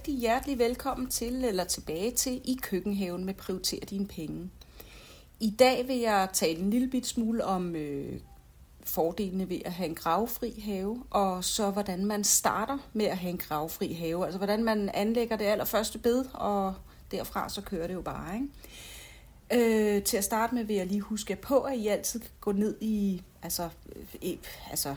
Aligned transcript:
Rigtig 0.00 0.18
hjertelig 0.18 0.58
velkommen 0.58 1.10
til 1.10 1.44
eller 1.44 1.64
tilbage 1.64 2.10
til 2.10 2.40
i 2.44 2.58
køkkenhaven 2.62 3.24
med 3.24 3.34
Prioriter 3.34 3.86
dine 3.86 4.06
penge. 4.06 4.50
I 5.40 5.50
dag 5.58 5.88
vil 5.88 5.96
jeg 5.96 6.28
tale 6.32 6.58
en 6.58 6.70
lille 6.70 6.88
bit 6.88 7.06
smule 7.06 7.44
om 7.44 7.76
øh, 7.76 8.20
fordelene 8.84 9.48
ved 9.48 9.60
at 9.64 9.72
have 9.72 9.88
en 9.88 9.94
gravfri 9.94 10.62
have, 10.64 11.04
og 11.10 11.44
så 11.44 11.70
hvordan 11.70 12.04
man 12.04 12.24
starter 12.24 12.78
med 12.92 13.06
at 13.06 13.18
have 13.18 13.30
en 13.30 13.38
gravfri 13.38 13.92
have. 13.92 14.24
Altså 14.24 14.38
hvordan 14.38 14.64
man 14.64 14.88
anlægger 14.88 15.36
det 15.36 15.44
allerførste 15.44 15.98
bed, 15.98 16.24
og 16.34 16.74
derfra 17.10 17.48
så 17.48 17.60
kører 17.62 17.86
det 17.86 17.94
jo 17.94 18.02
bare. 18.02 18.34
Ikke? 18.34 19.96
Øh, 19.96 20.02
til 20.02 20.16
at 20.16 20.24
starte 20.24 20.54
med 20.54 20.64
vil 20.64 20.76
jeg 20.76 20.86
lige 20.86 21.00
huske 21.00 21.36
på, 21.36 21.60
at 21.60 21.78
I 21.78 21.86
altid 21.86 22.20
kan 22.20 22.30
gå 22.40 22.52
ned 22.52 22.76
i, 22.80 23.22
altså, 23.42 23.68
øh, 24.22 24.36
altså 24.70 24.96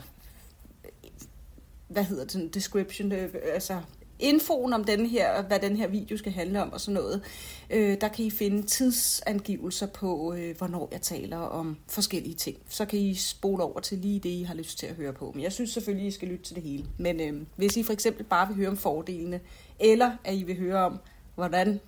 hvad 1.88 2.04
hedder 2.04 2.24
det, 2.24 2.54
description, 2.54 3.12
øh, 3.12 3.34
altså 3.42 3.80
infoen 4.18 4.72
om 4.72 4.84
den 4.84 5.06
her, 5.06 5.42
hvad 5.42 5.60
den 5.60 5.76
her 5.76 5.86
video 5.86 6.16
skal 6.16 6.32
handle 6.32 6.62
om 6.62 6.72
og 6.72 6.80
sådan 6.80 6.94
noget, 6.94 7.22
øh, 7.70 8.00
der 8.00 8.08
kan 8.08 8.24
I 8.24 8.30
finde 8.30 8.62
tidsangivelser 8.62 9.86
på, 9.86 10.34
øh, 10.34 10.56
hvornår 10.58 10.88
jeg 10.92 11.02
taler 11.02 11.36
om 11.36 11.76
forskellige 11.88 12.34
ting. 12.34 12.56
Så 12.68 12.84
kan 12.84 12.98
I 12.98 13.14
spole 13.14 13.62
over 13.62 13.80
til 13.80 13.98
lige 13.98 14.20
det, 14.20 14.28
I 14.28 14.42
har 14.42 14.54
lyst 14.54 14.78
til 14.78 14.86
at 14.86 14.94
høre 14.94 15.12
på. 15.12 15.32
Men 15.34 15.42
jeg 15.42 15.52
synes 15.52 15.70
selvfølgelig, 15.70 16.06
I 16.06 16.10
skal 16.10 16.28
lytte 16.28 16.44
til 16.44 16.54
det 16.54 16.62
hele. 16.62 16.86
Men 16.98 17.20
øh, 17.20 17.46
hvis 17.56 17.76
I 17.76 17.82
for 17.82 17.92
eksempel 17.92 18.24
bare 18.24 18.48
vil 18.48 18.56
høre 18.56 18.68
om 18.68 18.76
fordelene, 18.76 19.40
eller 19.80 20.12
at 20.24 20.34
I 20.34 20.42
vil 20.42 20.58
høre 20.58 20.84
om, 20.84 20.98
hvordan 21.34 21.80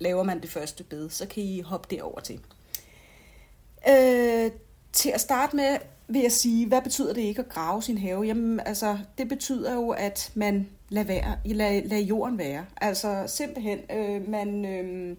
laver 0.00 0.22
man 0.22 0.40
det 0.40 0.50
første 0.50 0.84
bed, 0.84 1.10
så 1.10 1.26
kan 1.26 1.42
I 1.42 1.60
hoppe 1.60 1.96
derover 1.96 2.20
til. 2.20 2.40
Øh, 3.88 4.50
til 4.92 5.10
at 5.10 5.20
starte 5.20 5.56
med 5.56 5.76
vil 6.08 6.22
jeg 6.22 6.32
sige, 6.32 6.66
hvad 6.66 6.82
betyder 6.82 7.14
det 7.14 7.22
ikke 7.22 7.40
at 7.40 7.48
grave 7.48 7.82
sin 7.82 7.98
have? 7.98 8.22
Jamen, 8.22 8.60
altså, 8.60 8.98
det 9.18 9.28
betyder 9.28 9.74
jo, 9.74 9.90
at 9.90 10.32
man 10.34 10.68
lader, 10.88 11.06
være, 11.06 11.36
lader, 11.44 11.88
lader 11.88 12.02
jorden 12.02 12.38
være. 12.38 12.64
Altså, 12.80 13.24
simpelthen, 13.26 13.78
øh, 13.90 14.28
man... 14.28 14.64
Øh, 14.64 15.16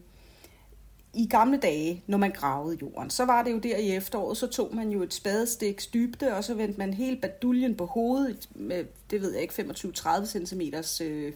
i 1.15 1.27
gamle 1.27 1.57
dage, 1.57 2.03
når 2.07 2.17
man 2.17 2.31
gravede 2.31 2.77
jorden, 2.81 3.09
så 3.09 3.25
var 3.25 3.43
det 3.43 3.51
jo 3.51 3.57
der 3.57 3.77
i 3.77 3.95
efteråret, 3.95 4.37
så 4.37 4.47
tog 4.47 4.75
man 4.75 4.89
jo 4.89 5.03
et 5.03 5.13
spadestik 5.13 5.93
dybde, 5.93 6.35
og 6.35 6.43
så 6.43 6.53
vendte 6.53 6.79
man 6.79 6.93
hele 6.93 7.17
baduljen 7.17 7.75
på 7.75 7.85
hovedet 7.85 8.49
med, 8.55 8.85
det 9.11 9.21
ved 9.21 9.33
jeg 9.33 9.41
ikke, 9.41 9.53
25-30 9.53 10.25
cm 10.25 10.61
øh, 11.03 11.33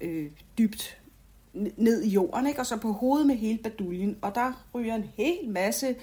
øh, 0.00 0.30
dybt 0.58 0.98
ned 1.76 2.02
i 2.02 2.08
jorden, 2.08 2.46
ikke? 2.46 2.60
og 2.60 2.66
så 2.66 2.76
på 2.76 2.92
hovedet 2.92 3.26
med 3.26 3.36
hele 3.36 3.58
baduljen, 3.58 4.16
og 4.22 4.34
der 4.34 4.66
ryger 4.74 4.94
en 4.94 5.10
hel 5.16 5.48
masse 5.48 5.96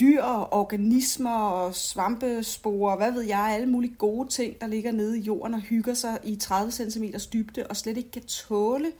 dyr 0.00 0.22
og 0.22 0.52
organismer 0.52 1.38
og 1.38 1.74
svampesporer, 1.74 2.96
hvad 2.96 3.12
ved 3.12 3.22
jeg, 3.22 3.50
alle 3.54 3.66
mulige 3.66 3.94
gode 3.94 4.28
ting, 4.28 4.60
der 4.60 4.66
ligger 4.66 4.92
nede 4.92 5.18
i 5.18 5.22
jorden 5.22 5.54
og 5.54 5.60
hygger 5.60 5.94
sig 5.94 6.18
i 6.24 6.36
30 6.36 6.72
cm 6.72 7.04
dybde 7.32 7.66
og 7.66 7.76
slet 7.76 7.96
ikke 7.96 8.10
kan 8.10 8.22
tåle 8.22 8.92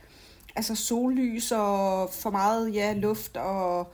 altså 0.57 0.75
sollys 0.75 1.53
og 1.53 2.11
for 2.11 2.31
meget 2.31 2.75
ja, 2.75 2.95
luft 2.97 3.37
og 3.37 3.93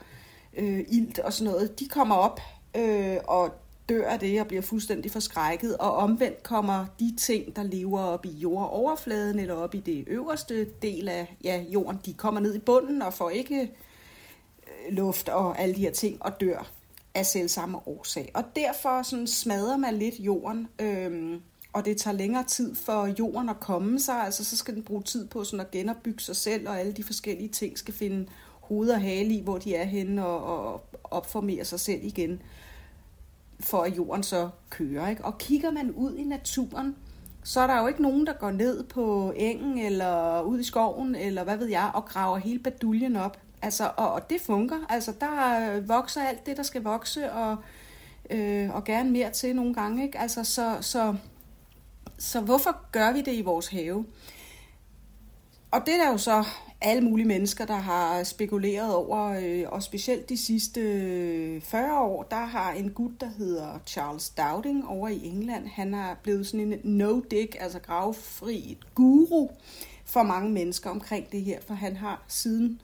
øh, 0.56 0.84
ilt 0.88 1.18
og 1.18 1.32
sådan 1.32 1.52
noget. 1.52 1.80
De 1.80 1.88
kommer 1.88 2.14
op 2.14 2.40
øh, 2.76 3.16
og 3.24 3.54
dør 3.88 4.08
af 4.08 4.18
det 4.18 4.40
og 4.40 4.46
bliver 4.46 4.62
fuldstændig 4.62 5.12
forskrækket, 5.12 5.76
og 5.76 5.96
omvendt 5.96 6.42
kommer 6.42 6.86
de 7.00 7.16
ting, 7.16 7.56
der 7.56 7.62
lever 7.62 8.00
op 8.00 8.26
i 8.26 8.30
jordoverfladen 8.30 9.38
eller 9.38 9.54
op 9.54 9.74
i 9.74 9.80
det 9.80 10.04
øverste 10.06 10.64
del 10.64 11.08
af 11.08 11.36
ja, 11.44 11.64
jorden, 11.68 12.00
de 12.06 12.14
kommer 12.14 12.40
ned 12.40 12.54
i 12.54 12.58
bunden 12.58 13.02
og 13.02 13.14
får 13.14 13.30
ikke 13.30 13.60
øh, 13.60 14.96
luft 14.96 15.28
og 15.28 15.60
alle 15.60 15.74
de 15.74 15.80
her 15.80 15.92
ting 15.92 16.22
og 16.22 16.40
dør 16.40 16.75
af 17.16 17.26
selv 17.26 17.48
samme 17.48 17.88
årsag. 17.88 18.30
Og 18.34 18.44
derfor 18.56 19.02
sådan 19.02 19.26
smadrer 19.26 19.76
man 19.76 19.94
lidt 19.94 20.20
jorden, 20.20 20.68
øhm, 20.80 21.40
og 21.72 21.84
det 21.84 21.96
tager 21.96 22.16
længere 22.16 22.44
tid 22.44 22.74
for 22.74 23.06
jorden 23.18 23.48
at 23.48 23.60
komme 23.60 24.00
sig, 24.00 24.14
altså 24.14 24.44
så 24.44 24.56
skal 24.56 24.74
den 24.74 24.82
bruge 24.82 25.02
tid 25.02 25.28
på 25.28 25.44
sådan 25.44 25.60
at 25.60 25.70
genopbygge 25.70 26.20
sig 26.20 26.36
selv, 26.36 26.68
og 26.68 26.80
alle 26.80 26.92
de 26.92 27.04
forskellige 27.04 27.48
ting 27.48 27.78
skal 27.78 27.94
finde 27.94 28.26
hoved 28.60 28.90
og 28.90 29.00
hale 29.00 29.34
i, 29.34 29.42
hvor 29.42 29.58
de 29.58 29.74
er 29.74 29.84
henne, 29.84 30.26
og, 30.26 30.72
og 30.72 30.84
opformere 31.04 31.64
sig 31.64 31.80
selv 31.80 32.00
igen, 32.04 32.42
for 33.60 33.82
at 33.82 33.96
jorden 33.96 34.22
så 34.22 34.48
kører. 34.70 35.08
Ikke? 35.08 35.24
Og 35.24 35.38
kigger 35.38 35.70
man 35.70 35.90
ud 35.90 36.16
i 36.16 36.24
naturen, 36.24 36.96
så 37.44 37.60
er 37.60 37.66
der 37.66 37.80
jo 37.80 37.86
ikke 37.86 38.02
nogen, 38.02 38.26
der 38.26 38.32
går 38.32 38.50
ned 38.50 38.84
på 38.84 39.32
engen, 39.36 39.78
eller 39.78 40.42
ud 40.42 40.60
i 40.60 40.64
skoven, 40.64 41.14
eller 41.14 41.44
hvad 41.44 41.56
ved 41.56 41.66
jeg, 41.66 41.90
og 41.94 42.04
graver 42.04 42.36
hele 42.36 42.58
baduljen 42.58 43.16
op. 43.16 43.38
Altså, 43.62 43.90
og, 43.96 44.12
og 44.12 44.30
det 44.30 44.40
fungerer. 44.40 44.86
Altså, 44.88 45.12
der 45.20 45.70
øh, 45.76 45.88
vokser 45.88 46.22
alt 46.22 46.46
det, 46.46 46.56
der 46.56 46.62
skal 46.62 46.82
vokse, 46.82 47.32
og, 47.32 47.56
øh, 48.30 48.74
og 48.74 48.84
gerne 48.84 49.10
mere 49.10 49.30
til 49.30 49.56
nogle 49.56 49.74
gange. 49.74 50.04
Ikke? 50.04 50.18
Altså, 50.18 50.44
så, 50.44 50.78
så, 50.80 51.14
så 52.18 52.40
hvorfor 52.40 52.76
gør 52.92 53.12
vi 53.12 53.20
det 53.20 53.34
i 53.34 53.42
vores 53.42 53.68
have? 53.68 54.06
Og 55.70 55.86
det 55.86 55.94
er 55.94 56.04
der 56.04 56.10
jo 56.10 56.18
så 56.18 56.44
alle 56.80 57.04
mulige 57.04 57.26
mennesker, 57.26 57.64
der 57.64 57.76
har 57.76 58.24
spekuleret 58.24 58.94
over, 58.94 59.40
øh, 59.42 59.64
og 59.68 59.82
specielt 59.82 60.28
de 60.28 60.36
sidste 60.36 60.80
øh, 60.80 61.62
40 61.62 62.00
år, 62.00 62.22
der 62.22 62.44
har 62.44 62.72
en 62.72 62.90
gut, 62.90 63.20
der 63.20 63.28
hedder 63.38 63.78
Charles 63.86 64.28
Dowding 64.28 64.88
over 64.88 65.08
i 65.08 65.26
England, 65.26 65.66
han 65.66 65.94
er 65.94 66.14
blevet 66.22 66.46
sådan 66.46 66.72
en 66.72 66.80
no-dig, 66.84 67.48
altså 67.60 67.78
gravfri 67.78 68.78
guru 68.94 69.48
for 70.04 70.22
mange 70.22 70.50
mennesker 70.50 70.90
omkring 70.90 71.32
det 71.32 71.42
her, 71.42 71.60
for 71.66 71.74
han 71.74 71.96
har 71.96 72.22
siden 72.28 72.80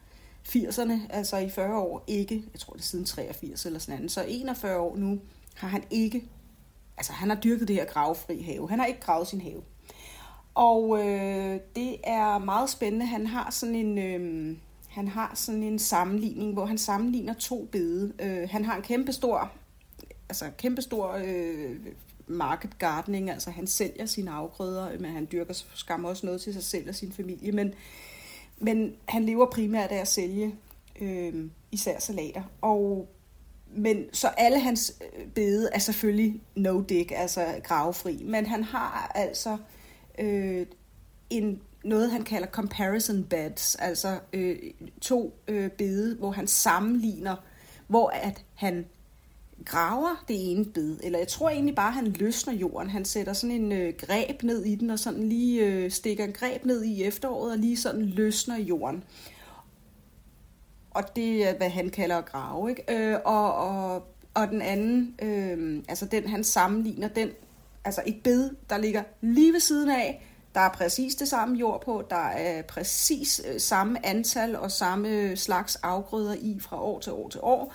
80'erne, 0.48 0.92
altså 1.10 1.36
i 1.36 1.50
40 1.50 1.76
år, 1.76 2.04
ikke, 2.06 2.44
jeg 2.52 2.60
tror 2.60 2.72
det 2.72 2.80
er 2.80 2.84
siden 2.84 3.04
83 3.04 3.66
eller 3.66 3.78
sådan 3.78 3.98
noget, 3.98 4.10
så 4.10 4.24
41 4.28 4.78
år 4.78 4.96
nu 4.96 5.20
har 5.54 5.68
han 5.68 5.84
ikke, 5.90 6.24
altså 6.96 7.12
han 7.12 7.28
har 7.28 7.36
dyrket 7.36 7.68
det 7.68 7.76
her 7.76 7.84
gravfri 7.84 8.42
have. 8.42 8.68
Han 8.68 8.78
har 8.78 8.86
ikke 8.86 9.00
gravet 9.00 9.28
sin 9.28 9.40
have. 9.40 9.62
Og 10.54 10.98
øh, 10.98 11.60
det 11.76 11.96
er 12.04 12.38
meget 12.38 12.70
spændende. 12.70 13.06
Han 13.06 13.26
har 13.26 13.50
sådan 13.50 13.74
en, 13.74 13.98
øh, 13.98 14.56
han 14.88 15.08
har 15.08 15.32
sådan 15.34 15.62
en 15.62 15.78
sammenligning, 15.78 16.52
hvor 16.52 16.66
han 16.66 16.78
sammenligner 16.78 17.34
to 17.34 17.68
bede. 17.72 18.12
Øh, 18.18 18.48
han 18.50 18.64
har 18.64 18.76
en 18.76 18.82
kæmpe 18.82 19.12
stor, 19.12 19.52
altså 20.28 20.50
kæmpe 20.58 20.82
stor 20.82 21.12
øh, 21.24 21.76
market 22.26 22.78
gardening, 22.78 23.30
altså 23.30 23.50
han 23.50 23.66
sælger 23.66 24.06
sine 24.06 24.30
afgrøder, 24.30 24.98
men 24.98 25.12
han 25.12 25.28
dyrker 25.32 25.54
skam 25.74 26.04
også 26.04 26.26
noget 26.26 26.40
til 26.40 26.52
sig 26.52 26.62
selv 26.62 26.88
og 26.88 26.94
sin 26.94 27.12
familie, 27.12 27.52
men 27.52 27.74
men 28.62 28.94
han 29.08 29.24
lever 29.24 29.46
primært 29.46 29.90
af 29.90 29.96
at 29.96 30.08
sælge 30.08 30.54
øh, 31.00 31.50
især 31.72 32.00
salater. 32.00 32.42
Og, 32.60 33.08
men 33.76 34.04
så 34.12 34.28
alle 34.28 34.60
hans 34.60 34.94
øh, 35.00 35.26
bede 35.26 35.70
er 35.72 35.78
selvfølgelig 35.78 36.40
no-dig, 36.56 37.12
altså 37.12 37.60
gravefri. 37.64 38.22
Men 38.24 38.46
han 38.46 38.64
har 38.64 39.12
altså 39.14 39.56
øh, 40.18 40.66
en, 41.30 41.60
noget, 41.84 42.10
han 42.10 42.22
kalder 42.22 42.48
comparison 42.48 43.24
beds, 43.24 43.74
altså 43.74 44.18
øh, 44.32 44.58
to 45.00 45.34
øh, 45.48 45.70
bede, 45.70 46.16
hvor 46.16 46.30
han 46.30 46.46
sammenligner, 46.46 47.36
hvor 47.86 48.08
at 48.08 48.44
han 48.54 48.86
graver 49.64 50.24
det 50.28 50.50
ene 50.50 50.64
bed, 50.64 50.98
eller 51.02 51.18
jeg 51.18 51.28
tror 51.28 51.50
egentlig 51.50 51.74
bare, 51.74 51.88
at 51.88 51.94
han 51.94 52.06
løsner 52.06 52.54
jorden. 52.54 52.90
Han 52.90 53.04
sætter 53.04 53.32
sådan 53.32 53.56
en 53.56 53.72
øh, 53.72 53.94
greb 53.98 54.42
ned 54.42 54.64
i 54.64 54.74
den, 54.74 54.90
og 54.90 54.98
sådan 54.98 55.28
lige 55.28 55.66
øh, 55.66 55.90
stikker 55.90 56.24
en 56.24 56.32
greb 56.32 56.64
ned 56.64 56.84
i 56.84 57.04
efteråret, 57.04 57.52
og 57.52 57.58
lige 57.58 57.76
sådan 57.76 58.04
løsner 58.04 58.56
jorden. 58.56 59.04
Og 60.90 61.16
det 61.16 61.48
er, 61.48 61.56
hvad 61.56 61.68
han 61.68 61.90
kalder 61.90 62.16
at 62.16 62.26
grave. 62.26 62.70
Ikke? 62.70 62.84
Øh, 62.88 63.18
og, 63.24 63.54
og, 63.54 64.06
og 64.34 64.48
den 64.48 64.62
anden, 64.62 65.14
øh, 65.22 65.82
altså 65.88 66.06
den 66.06 66.28
han 66.28 66.44
sammenligner, 66.44 67.08
den, 67.08 67.30
altså 67.84 68.02
et 68.06 68.20
bed, 68.24 68.50
der 68.70 68.78
ligger 68.78 69.02
lige 69.20 69.52
ved 69.52 69.60
siden 69.60 69.90
af, 69.90 70.28
der 70.54 70.60
er 70.60 70.72
præcis 70.72 71.14
det 71.14 71.28
samme 71.28 71.56
jord 71.56 71.84
på, 71.84 72.04
der 72.10 72.26
er 72.26 72.62
præcis 72.62 73.42
øh, 73.48 73.60
samme 73.60 74.06
antal 74.06 74.56
og 74.56 74.70
samme 74.70 75.08
øh, 75.08 75.36
slags 75.36 75.76
afgrøder 75.76 76.34
i 76.34 76.58
fra 76.60 76.82
år 76.82 77.00
til 77.00 77.12
år 77.12 77.28
til 77.28 77.40
år 77.42 77.74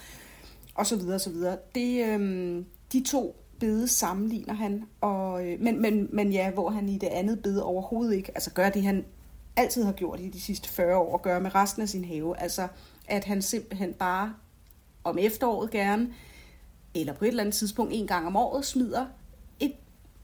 og 0.78 0.86
så 0.86 0.96
videre, 0.96 1.16
og 1.16 1.22
så 1.22 1.30
videre. 1.30 1.58
Det, 1.76 2.06
øh, 2.06 2.64
de 2.94 3.04
to 3.04 3.36
bede 3.60 3.88
sammenligner 3.88 4.54
han, 4.54 4.84
og, 5.02 5.48
øh, 5.48 5.60
men, 5.62 5.82
men, 5.82 6.10
men 6.12 6.32
ja, 6.32 6.52
hvor 6.52 6.70
han 6.70 6.90
i 6.90 6.98
det 6.98 7.08
andet 7.08 7.44
bede 7.44 7.64
overhovedet 7.64 8.16
ikke, 8.16 8.32
altså 8.36 8.52
gør 8.52 8.70
det, 8.70 8.84
han 8.84 9.06
altid 9.56 9.84
har 9.84 9.92
gjort 9.92 10.20
i 10.20 10.30
de 10.30 10.42
sidste 10.42 10.70
40 10.70 10.98
år, 10.98 11.14
og 11.14 11.22
gør 11.22 11.40
med 11.40 11.56
resten 11.56 11.82
af 11.82 11.90
sin 11.90 12.06
have, 12.06 12.40
altså 12.40 12.68
at 13.08 13.26
han 13.26 13.42
simpelthen 13.42 13.94
bare 13.94 14.34
om 15.04 15.18
efteråret 15.18 15.72
gerne, 15.72 16.14
eller 16.96 17.14
på 17.14 17.26
et 17.26 17.30
eller 17.30 17.44
andet 17.44 17.56
tidspunkt 17.56 17.94
en 17.94 18.08
gang 18.08 18.28
om 18.28 18.36
året, 18.36 18.66
smider 18.66 19.06
et, 19.60 19.74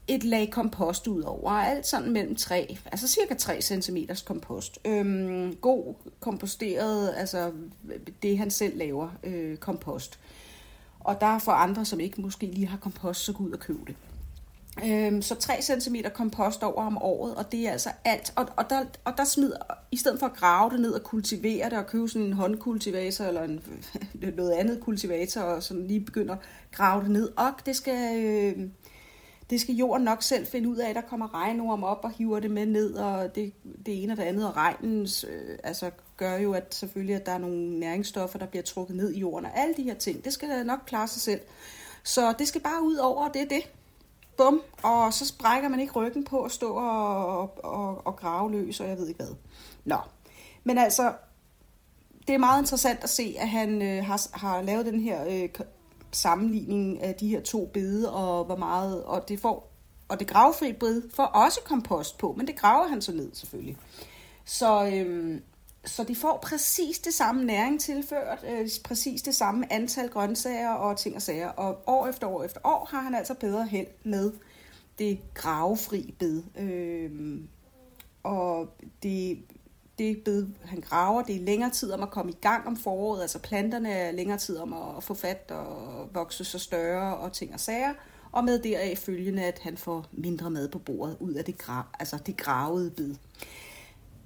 et 0.08 0.24
lag 0.24 0.50
kompost 0.50 1.06
ud 1.06 1.22
over, 1.22 1.50
alt 1.50 1.86
sådan 1.86 2.12
mellem 2.12 2.36
3, 2.36 2.78
altså 2.84 3.08
cirka 3.08 3.34
3 3.34 3.60
cm 3.62 3.96
kompost. 4.26 4.78
Øhm, 4.84 5.56
god 5.60 5.94
komposteret, 6.20 7.14
altså 7.16 7.52
det 8.22 8.38
han 8.38 8.50
selv 8.50 8.78
laver, 8.78 9.08
øh, 9.24 9.56
kompost. 9.56 10.18
Og 11.04 11.20
der 11.20 11.26
er 11.26 11.38
for 11.38 11.52
andre, 11.52 11.84
som 11.84 12.00
ikke 12.00 12.20
måske 12.20 12.46
lige 12.46 12.66
har 12.66 12.78
kompost, 12.78 13.20
så 13.20 13.32
gå 13.32 13.44
ud 13.44 13.50
og 13.50 13.58
købe 13.58 13.80
det. 13.86 13.96
Øhm, 14.84 15.22
så 15.22 15.34
3 15.34 15.62
cm 15.62 15.96
kompost 16.14 16.62
over 16.62 16.86
om 16.86 16.98
året, 17.02 17.34
og 17.34 17.52
det 17.52 17.68
er 17.68 17.72
altså 17.72 17.90
alt. 18.04 18.32
Og, 18.36 18.48
og, 18.56 18.70
der, 18.70 18.84
og 19.04 19.12
der 19.16 19.24
smider, 19.24 19.56
i 19.90 19.96
stedet 19.96 20.18
for 20.18 20.26
at 20.26 20.34
grave 20.34 20.70
det 20.70 20.80
ned 20.80 20.92
og 20.92 21.02
kultivere 21.02 21.70
det, 21.70 21.78
og 21.78 21.86
købe 21.86 22.08
sådan 22.08 22.26
en 22.26 22.32
håndkultivator, 22.32 23.24
eller 23.24 23.42
en, 23.42 23.62
noget 24.36 24.52
andet 24.52 24.80
kultivator, 24.80 25.40
og 25.40 25.62
sådan 25.62 25.86
lige 25.86 26.00
begynder 26.00 26.34
at 26.34 26.40
grave 26.72 27.02
det 27.02 27.10
ned, 27.10 27.32
og 27.36 27.52
det 27.66 27.76
skal, 27.76 28.24
øh, 28.24 28.68
det 29.50 29.60
skal 29.60 29.74
jorden 29.74 30.04
nok 30.04 30.22
selv 30.22 30.46
finde 30.46 30.68
ud 30.68 30.76
af. 30.76 30.94
Der 30.94 31.00
kommer 31.00 31.34
regnorm 31.34 31.82
op 31.82 32.00
og 32.02 32.10
hiver 32.10 32.40
det 32.40 32.50
med 32.50 32.66
ned, 32.66 32.94
og 32.94 33.34
det, 33.34 33.52
det 33.86 34.02
ene 34.02 34.12
og 34.12 34.16
det 34.16 34.22
andet. 34.22 34.48
Og 34.48 34.56
regnens 34.56 35.24
øh, 35.30 35.58
altså, 35.64 35.90
gør 36.16 36.36
jo 36.36 36.52
at 36.52 36.74
selvfølgelig, 36.74 37.16
at 37.16 37.26
der 37.26 37.32
er 37.32 37.38
nogle 37.38 37.80
næringsstoffer, 37.80 38.38
der 38.38 38.46
bliver 38.46 38.62
trukket 38.62 38.96
ned 38.96 39.12
i 39.12 39.18
jorden. 39.18 39.46
Og 39.46 39.58
alle 39.58 39.74
de 39.74 39.82
her 39.82 39.94
ting, 39.94 40.24
det 40.24 40.32
skal 40.32 40.66
nok 40.66 40.80
klare 40.86 41.08
sig 41.08 41.22
selv. 41.22 41.40
Så 42.02 42.34
det 42.38 42.48
skal 42.48 42.60
bare 42.60 42.82
ud 42.82 42.96
over, 42.96 43.28
og 43.28 43.34
det 43.34 43.42
er 43.42 43.48
det. 43.48 43.70
Bum, 44.36 44.62
og 44.82 45.12
så 45.14 45.26
sprækker 45.26 45.68
man 45.68 45.80
ikke 45.80 45.92
ryggen 45.92 46.24
på 46.24 46.42
at 46.42 46.52
stå 46.52 46.72
og, 46.72 47.64
og, 47.64 48.06
og 48.06 48.16
grave 48.16 48.52
løs, 48.52 48.80
og 48.80 48.88
jeg 48.88 48.98
ved 48.98 49.08
ikke 49.08 49.24
hvad. 49.24 49.34
Nå, 49.84 49.98
men 50.64 50.78
altså, 50.78 51.12
det 52.26 52.34
er 52.34 52.38
meget 52.38 52.62
interessant 52.62 53.04
at 53.04 53.10
se, 53.10 53.36
at 53.38 53.48
han 53.48 53.82
øh, 53.82 54.04
har, 54.04 54.38
har 54.38 54.62
lavet 54.62 54.86
den 54.86 55.00
her 55.00 55.26
øh, 55.28 55.48
sammenligning 56.12 57.02
af 57.02 57.14
de 57.14 57.28
her 57.28 57.40
to 57.40 57.70
bede, 57.74 58.12
og 58.12 58.44
hvor 58.44 58.56
meget, 58.56 59.04
og 59.04 59.28
det 59.28 59.40
får, 59.40 59.72
og 60.08 60.20
det 60.20 60.26
gravfri 60.26 60.72
bed 60.72 61.02
får 61.14 61.24
også 61.24 61.60
kompost 61.64 62.18
på, 62.18 62.34
men 62.36 62.46
det 62.46 62.56
graver 62.56 62.88
han 62.88 63.02
så 63.02 63.12
ned 63.12 63.34
selvfølgelig. 63.34 63.76
Så, 64.44 64.86
øhm, 64.86 65.42
så 65.86 66.04
de 66.04 66.16
får 66.16 66.38
præcis 66.42 66.98
det 66.98 67.14
samme 67.14 67.44
næring 67.44 67.80
tilført, 67.80 68.44
øh, 68.50 68.68
præcis 68.84 69.22
det 69.22 69.34
samme 69.34 69.72
antal 69.72 70.08
grøntsager 70.08 70.70
og 70.70 70.98
ting 70.98 71.16
og 71.16 71.22
sager, 71.22 71.48
og 71.48 71.82
år 71.86 72.06
efter 72.06 72.26
år 72.26 72.44
efter 72.44 72.60
år 72.64 72.88
har 72.90 73.00
han 73.00 73.14
altså 73.14 73.34
bedre 73.34 73.66
held 73.66 73.86
med 74.04 74.32
det 74.98 75.18
gravefri 75.34 76.14
bed. 76.18 76.42
Øhm, 76.58 77.48
og 78.22 78.68
det 79.02 79.38
det 79.98 80.22
bed, 80.24 80.46
han 80.64 80.80
graver, 80.80 81.22
det 81.22 81.36
er 81.36 81.40
længere 81.40 81.70
tid 81.70 81.92
om 81.92 82.02
at 82.02 82.10
komme 82.10 82.32
i 82.32 82.36
gang 82.40 82.66
om 82.66 82.76
foråret, 82.76 83.22
altså 83.22 83.38
planterne 83.38 83.92
er 83.92 84.12
længere 84.12 84.38
tid 84.38 84.58
om 84.58 84.72
at 84.72 85.04
få 85.04 85.14
fat 85.14 85.50
og 85.50 86.08
vokse 86.14 86.44
så 86.44 86.58
større 86.58 87.16
og 87.16 87.32
ting 87.32 87.54
og 87.54 87.60
sager, 87.60 87.94
og 88.32 88.44
med 88.44 88.58
deraf 88.58 88.98
følgende, 88.98 89.44
at 89.44 89.58
han 89.58 89.76
får 89.76 90.06
mindre 90.12 90.50
mad 90.50 90.68
på 90.68 90.78
bordet 90.78 91.16
ud 91.20 91.32
af 91.32 91.44
det, 91.44 91.62
gra- 91.62 91.96
altså 92.00 92.18
det 92.26 92.36
gravede 92.36 92.90
bed. 92.90 93.14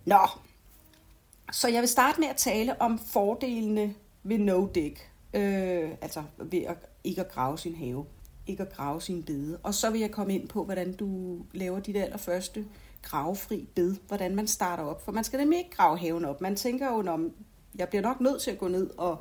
Nå, 0.04 0.18
så 1.52 1.68
jeg 1.68 1.80
vil 1.80 1.88
starte 1.88 2.20
med 2.20 2.28
at 2.28 2.36
tale 2.36 2.82
om 2.82 2.98
fordelene 2.98 3.94
ved 4.22 4.38
no-dig, 4.38 4.96
øh, 5.34 5.90
altså 6.00 6.22
ved 6.38 6.62
at 6.62 6.76
ikke 7.04 7.20
at 7.20 7.28
grave 7.28 7.58
sin 7.58 7.74
have, 7.74 8.04
ikke 8.46 8.62
at 8.62 8.72
grave 8.72 9.02
sin 9.02 9.22
bede. 9.22 9.58
Og 9.62 9.74
så 9.74 9.90
vil 9.90 10.00
jeg 10.00 10.10
komme 10.10 10.34
ind 10.34 10.48
på, 10.48 10.64
hvordan 10.64 10.92
du 10.92 11.38
laver 11.52 11.80
dit 11.80 11.96
allerførste 11.96 12.64
gravefri 13.02 13.68
bed, 13.74 13.96
hvordan 14.06 14.36
man 14.36 14.46
starter 14.46 14.84
op. 14.84 15.04
For 15.04 15.12
man 15.12 15.24
skal 15.24 15.38
nemlig 15.38 15.58
ikke 15.58 15.70
grave 15.70 15.98
haven 15.98 16.24
op. 16.24 16.40
Man 16.40 16.56
tænker 16.56 16.86
jo, 16.86 17.12
om 17.12 17.32
jeg 17.74 17.88
bliver 17.88 18.02
nok 18.02 18.20
nødt 18.20 18.42
til 18.42 18.50
at 18.50 18.58
gå 18.58 18.68
ned 18.68 18.90
og, 18.98 19.18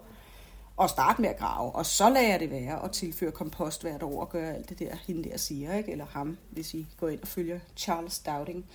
og 0.77 0.89
starte 0.89 1.21
med 1.21 1.29
at 1.29 1.37
grave, 1.37 1.71
og 1.71 1.85
så 1.85 2.09
lader 2.09 2.29
jeg 2.29 2.39
det 2.39 2.51
være 2.51 2.79
og 2.79 2.91
tilføre 2.91 3.31
kompost 3.31 3.81
hvert 3.81 4.03
år 4.03 4.21
og 4.21 4.29
gøre 4.29 4.55
alt 4.55 4.69
det 4.69 4.79
der, 4.79 4.95
hende 5.07 5.29
der 5.29 5.37
siger, 5.37 5.77
ikke? 5.77 5.91
eller 5.91 6.05
ham, 6.05 6.37
hvis 6.49 6.73
I 6.73 6.87
går 6.97 7.09
ind 7.09 7.21
og 7.21 7.27
følger 7.27 7.59
Charles 7.75 8.19
Dowding. 8.19 8.65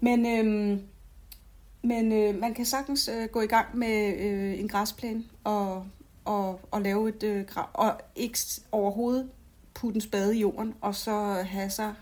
Men, 0.00 0.26
øhm, 0.26 0.82
men 1.82 2.12
øh, 2.12 2.40
man 2.40 2.54
kan 2.54 2.64
sagtens 2.64 3.08
øh, 3.08 3.28
gå 3.28 3.40
i 3.40 3.46
gang 3.46 3.78
med 3.78 4.16
øh, 4.18 4.60
en 4.60 4.68
græsplæne 4.68 5.24
og, 5.44 5.86
og, 6.24 6.60
og 6.70 6.82
lave 6.82 7.08
et 7.08 7.22
øh, 7.22 7.44
og 7.72 8.00
ikke 8.16 8.38
overhovedet 8.72 9.30
putte 9.74 9.96
en 9.96 10.00
spade 10.00 10.36
i 10.36 10.40
jorden, 10.40 10.74
og 10.80 10.94
så 10.94 11.12
have 11.42 11.70
sig 11.70 11.94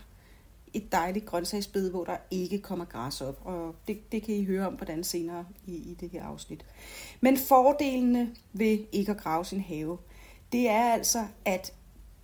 et 0.73 0.91
dejligt 0.91 1.25
grøntsagsbed, 1.25 1.91
hvor 1.91 2.03
der 2.03 2.17
ikke 2.31 2.59
kommer 2.59 2.85
græs 2.85 3.21
op. 3.21 3.41
Og 3.45 3.75
det, 3.87 4.11
det 4.11 4.23
kan 4.23 4.35
I 4.35 4.45
høre 4.45 4.67
om 4.67 4.73
hvordan 4.73 5.03
senere 5.03 5.45
i, 5.65 5.75
i 5.75 5.97
det 5.99 6.09
her 6.09 6.23
afsnit. 6.23 6.65
Men 7.21 7.37
fordelene 7.37 8.35
ved 8.53 8.79
ikke 8.91 9.11
at 9.11 9.17
grave 9.17 9.45
sin 9.45 9.59
have, 9.59 9.97
det 10.51 10.69
er 10.69 10.93
altså, 10.93 11.27
at 11.45 11.73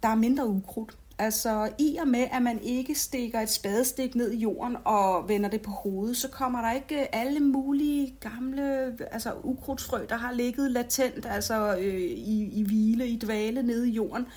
der 0.03 0.09
er 0.09 0.15
mindre 0.15 0.47
ukrudt. 0.47 0.97
Altså 1.17 1.69
i 1.79 1.97
og 2.01 2.07
med, 2.07 2.27
at 2.31 2.41
man 2.41 2.59
ikke 2.61 2.95
stikker 2.95 3.39
et 3.39 3.49
spadestik 3.49 4.15
ned 4.15 4.31
i 4.31 4.37
jorden 4.37 4.77
og 4.85 5.29
vender 5.29 5.49
det 5.49 5.61
på 5.61 5.71
hovedet, 5.71 6.17
så 6.17 6.27
kommer 6.29 6.61
der 6.61 6.71
ikke 6.71 7.01
øh, 7.01 7.05
alle 7.11 7.39
mulige 7.39 8.17
gamle 8.19 8.97
altså 9.11 9.33
ukrudtsfrø, 9.43 10.05
der 10.09 10.15
har 10.15 10.31
ligget 10.31 10.71
latent, 10.71 11.25
altså 11.25 11.75
øh, 11.77 12.01
i, 12.03 12.49
i 12.59 12.63
hvile, 12.63 13.07
i 13.07 13.17
dvale 13.17 13.63
nede 13.63 13.89
i 13.89 13.91
jorden 13.91 14.27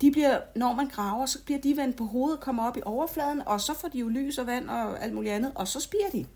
de 0.00 0.10
bliver, 0.10 0.40
når 0.56 0.74
man 0.74 0.88
graver, 0.88 1.26
så 1.26 1.44
bliver 1.44 1.60
de 1.60 1.76
vendt 1.76 1.96
på 1.96 2.04
hovedet, 2.04 2.40
kommer 2.40 2.68
op 2.68 2.76
i 2.76 2.80
overfladen, 2.84 3.42
og 3.46 3.60
så 3.60 3.74
får 3.74 3.88
de 3.88 3.98
jo 3.98 4.08
lys 4.08 4.38
og 4.38 4.46
vand 4.46 4.68
og 4.68 5.04
alt 5.04 5.14
muligt 5.14 5.34
andet, 5.34 5.52
og 5.54 5.68
så 5.68 5.80
spiger 5.80 6.10
de. 6.12 6.26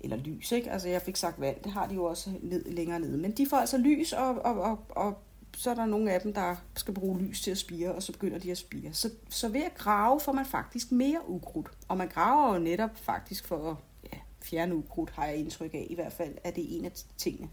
Eller 0.00 0.16
lys, 0.16 0.52
ikke? 0.52 0.70
Altså 0.70 0.88
jeg 0.88 1.02
fik 1.02 1.16
sagt 1.16 1.40
vand, 1.40 1.56
det 1.64 1.72
har 1.72 1.86
de 1.86 1.94
jo 1.94 2.04
også 2.04 2.30
ned, 2.42 2.64
længere 2.64 3.00
nede. 3.00 3.18
Men 3.18 3.30
de 3.30 3.46
får 3.46 3.56
altså 3.56 3.78
lys, 3.78 4.12
og, 4.12 4.44
og, 4.44 4.60
og, 4.60 4.78
og 4.90 5.18
så 5.56 5.70
er 5.70 5.74
der 5.74 5.86
nogle 5.86 6.12
af 6.12 6.20
dem, 6.20 6.32
der 6.32 6.56
skal 6.76 6.94
bruge 6.94 7.18
lys 7.18 7.42
til 7.42 7.50
at 7.50 7.58
spire, 7.58 7.94
og 7.94 8.02
så 8.02 8.12
begynder 8.12 8.38
de 8.38 8.50
at 8.50 8.58
spire. 8.58 8.92
Så, 8.92 9.10
så 9.28 9.48
ved 9.48 9.62
at 9.62 9.74
grave 9.74 10.20
får 10.20 10.32
man 10.32 10.46
faktisk 10.46 10.92
mere 10.92 11.28
ukrudt. 11.28 11.70
Og 11.88 11.96
man 11.96 12.08
graver 12.08 12.54
jo 12.54 12.60
netop 12.60 12.90
faktisk 12.94 13.46
for 13.46 13.70
at 13.70 13.76
ja, 14.12 14.18
fjerne 14.42 14.76
ukrudt, 14.76 15.10
har 15.10 15.26
jeg 15.26 15.36
indtryk 15.36 15.74
af 15.74 15.86
i 15.90 15.94
hvert 15.94 16.12
fald, 16.12 16.34
at 16.44 16.56
det 16.56 16.64
er 16.64 16.78
en 16.78 16.84
af 16.84 16.92
tingene. 17.18 17.48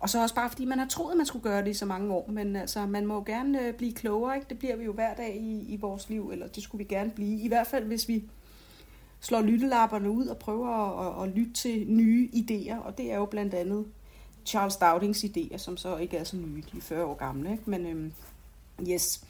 Og 0.00 0.10
så 0.10 0.22
også 0.22 0.34
bare 0.34 0.50
fordi 0.50 0.64
man 0.64 0.78
har 0.78 0.86
troet, 0.86 1.10
at 1.10 1.16
man 1.16 1.26
skulle 1.26 1.42
gøre 1.42 1.64
det 1.64 1.70
i 1.70 1.74
så 1.74 1.86
mange 1.86 2.14
år. 2.14 2.30
Men 2.30 2.56
altså, 2.56 2.86
man 2.86 3.06
må 3.06 3.14
jo 3.14 3.22
gerne 3.26 3.66
øh, 3.66 3.74
blive 3.74 3.92
klogere. 3.92 4.36
Ikke? 4.36 4.46
Det 4.48 4.58
bliver 4.58 4.76
vi 4.76 4.84
jo 4.84 4.92
hver 4.92 5.14
dag 5.14 5.36
i, 5.36 5.74
i 5.74 5.76
vores 5.76 6.08
liv, 6.08 6.30
eller 6.30 6.46
det 6.46 6.62
skulle 6.62 6.84
vi 6.84 6.94
gerne 6.94 7.10
blive. 7.10 7.40
I 7.40 7.48
hvert 7.48 7.66
fald, 7.66 7.84
hvis 7.84 8.08
vi 8.08 8.24
slår 9.20 9.40
lyttelapperne 9.40 10.10
ud 10.10 10.26
og 10.26 10.38
prøver 10.38 10.68
at, 10.68 11.22
at, 11.22 11.28
at 11.28 11.36
lytte 11.36 11.52
til 11.52 11.86
nye 11.90 12.28
idéer. 12.34 12.76
Og 12.76 12.98
det 12.98 13.12
er 13.12 13.16
jo 13.16 13.24
blandt 13.24 13.54
andet 13.54 13.86
Charles 14.48 14.76
Dowdings 14.76 15.24
idéer, 15.24 15.58
som 15.58 15.76
så 15.76 15.96
ikke 15.96 16.16
er 16.16 16.24
så 16.24 16.36
nye. 16.36 16.62
De 16.72 16.76
er 16.76 16.80
40 16.80 17.04
år 17.04 17.14
gamle. 17.14 17.52
Ikke? 17.52 17.62
Men 17.66 17.86
øhm, 17.86 18.12
yes. 18.88 19.24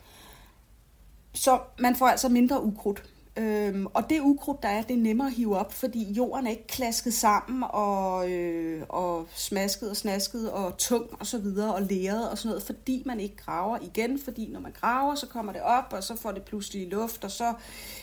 Så 1.33 1.61
man 1.79 1.97
får 1.97 2.07
altså 2.07 2.29
mindre 2.29 2.63
ukrudt. 2.63 3.03
Øhm, 3.37 3.87
og 3.87 4.11
det 4.11 4.21
ukrudt, 4.21 4.63
der 4.63 4.69
er, 4.69 4.83
det 4.83 4.95
er 4.95 5.01
nemmere 5.01 5.27
at 5.27 5.35
hive 5.35 5.59
op, 5.59 5.73
fordi 5.73 6.13
jorden 6.13 6.47
er 6.47 6.51
ikke 6.51 6.67
klasket 6.67 7.15
sammen 7.15 7.65
og, 7.71 8.31
øh, 8.31 8.83
og 8.89 9.27
smasket 9.35 9.91
og 9.91 9.97
snasket 9.97 10.53
og 10.53 10.79
tung 10.79 11.07
og 11.21 11.27
så 11.27 11.39
videre 11.39 11.75
og 11.75 11.83
læret 11.83 12.31
og 12.31 12.39
sådan 12.39 12.49
noget, 12.49 12.63
fordi 12.63 13.03
man 13.07 13.21
ikke 13.21 13.37
graver 13.37 13.79
igen, 13.83 14.19
fordi 14.25 14.49
når 14.53 14.61
man 14.61 14.73
graver, 14.73 15.15
så 15.15 15.27
kommer 15.27 15.53
det 15.53 15.63
op, 15.63 15.93
og 15.93 16.05
så 16.05 16.17
får 16.17 16.33
det 16.33 16.43
pludselig 16.43 16.89
luft, 16.89 17.25
og 17.25 17.31
så 17.31 17.55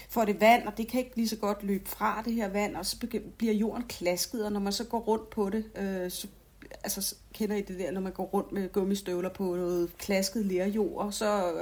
får 0.10 0.26
det 0.26 0.42
vand, 0.42 0.68
og 0.68 0.78
det 0.78 0.88
kan 0.88 1.00
ikke 1.00 1.16
lige 1.16 1.30
så 1.30 1.36
godt 1.36 1.64
løbe 1.64 1.90
fra 1.90 2.22
det 2.26 2.34
her 2.34 2.50
vand, 2.50 2.76
og 2.76 2.86
så 2.86 2.98
bliver 3.38 3.54
jorden 3.54 3.84
klasket, 3.84 4.46
og 4.46 4.52
når 4.52 4.60
man 4.60 4.74
så 4.74 4.84
går 4.84 5.00
rundt 5.00 5.30
på 5.30 5.50
det, 5.50 5.66
øh, 5.76 6.12
så 6.12 6.28
altså, 6.84 7.16
kender 7.34 7.56
I 7.56 7.62
det 7.62 7.80
der, 7.80 7.92
når 7.92 8.02
man 8.02 8.12
går 8.12 8.24
rundt 8.24 8.52
med 8.52 8.72
gummistøvler 8.72 9.30
på 9.30 9.44
noget 9.44 9.98
klasket 9.98 10.46
lerjord, 10.46 11.12
så 11.12 11.54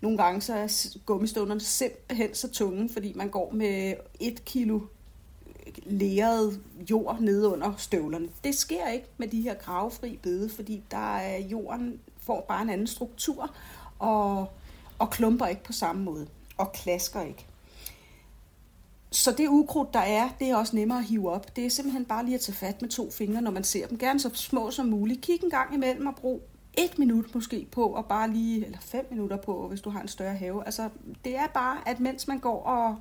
nogle 0.00 0.18
gange 0.18 0.40
så 0.40 0.54
er 0.54 0.96
gummistøvlerne 1.06 1.60
simpelthen 1.60 2.34
så 2.34 2.48
tunge, 2.50 2.88
fordi 2.88 3.12
man 3.16 3.28
går 3.28 3.50
med 3.52 3.94
et 4.20 4.44
kilo 4.44 4.80
leret 5.84 6.60
jord 6.90 7.20
nede 7.20 7.48
under 7.48 7.74
støvlerne. 7.78 8.28
Det 8.44 8.54
sker 8.54 8.88
ikke 8.88 9.06
med 9.18 9.28
de 9.28 9.42
her 9.42 9.54
gravefri 9.54 10.18
bede, 10.22 10.48
fordi 10.48 10.82
der 10.90 11.16
er 11.16 11.38
jorden 11.38 12.00
får 12.22 12.44
bare 12.48 12.62
en 12.62 12.70
anden 12.70 12.86
struktur 12.86 13.54
og, 13.98 14.46
og 14.98 15.10
klumper 15.10 15.46
ikke 15.46 15.64
på 15.64 15.72
samme 15.72 16.02
måde 16.02 16.26
og 16.56 16.72
klasker 16.72 17.22
ikke. 17.22 17.46
Så 19.10 19.32
det 19.32 19.48
ukrudt, 19.48 19.94
der 19.94 20.00
er, 20.00 20.28
det 20.38 20.50
er 20.50 20.56
også 20.56 20.76
nemmere 20.76 20.98
at 20.98 21.04
hive 21.04 21.30
op. 21.30 21.56
Det 21.56 21.66
er 21.66 21.70
simpelthen 21.70 22.04
bare 22.04 22.24
lige 22.24 22.34
at 22.34 22.40
tage 22.40 22.56
fat 22.56 22.82
med 22.82 22.90
to 22.90 23.10
fingre, 23.10 23.42
når 23.42 23.50
man 23.50 23.64
ser 23.64 23.86
dem. 23.86 23.98
Gerne 23.98 24.20
så 24.20 24.30
små 24.34 24.70
som 24.70 24.86
muligt. 24.86 25.20
Kig 25.20 25.44
en 25.44 25.50
gang 25.50 25.74
imellem 25.74 26.06
og 26.06 26.14
brug 26.14 26.42
et 26.78 26.98
minut 26.98 27.34
måske 27.34 27.66
på, 27.72 27.82
og 27.82 28.06
bare 28.06 28.30
lige, 28.30 28.66
eller 28.66 28.78
fem 28.80 29.06
minutter 29.10 29.36
på, 29.36 29.68
hvis 29.68 29.80
du 29.80 29.90
har 29.90 30.00
en 30.00 30.08
større 30.08 30.34
have. 30.34 30.64
Altså, 30.64 30.88
det 31.24 31.36
er 31.36 31.46
bare, 31.54 31.76
at 31.86 32.00
mens 32.00 32.28
man 32.28 32.38
går 32.38 32.62
og 32.62 32.96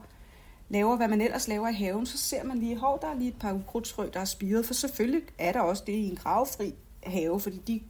laver, 0.69 0.95
hvad 0.95 1.07
man 1.07 1.21
ellers 1.21 1.47
laver 1.47 1.67
i 1.67 1.73
haven, 1.73 2.05
så 2.05 2.17
ser 2.17 2.43
man 2.43 2.57
lige, 2.57 2.77
hov, 2.77 2.99
der 3.01 3.07
er 3.07 3.15
lige 3.15 3.29
et 3.29 3.39
par 3.39 3.53
ukrudtsfrø, 3.53 4.09
der 4.13 4.19
er 4.19 4.25
spiret, 4.25 4.65
for 4.65 4.73
selvfølgelig 4.73 5.23
er 5.37 5.51
der 5.51 5.59
også 5.59 5.83
det 5.87 5.93
i 5.93 6.09
en 6.09 6.15
gravefri 6.15 6.73
have, 7.03 7.39
fordi 7.39 7.57
de, 7.67 7.81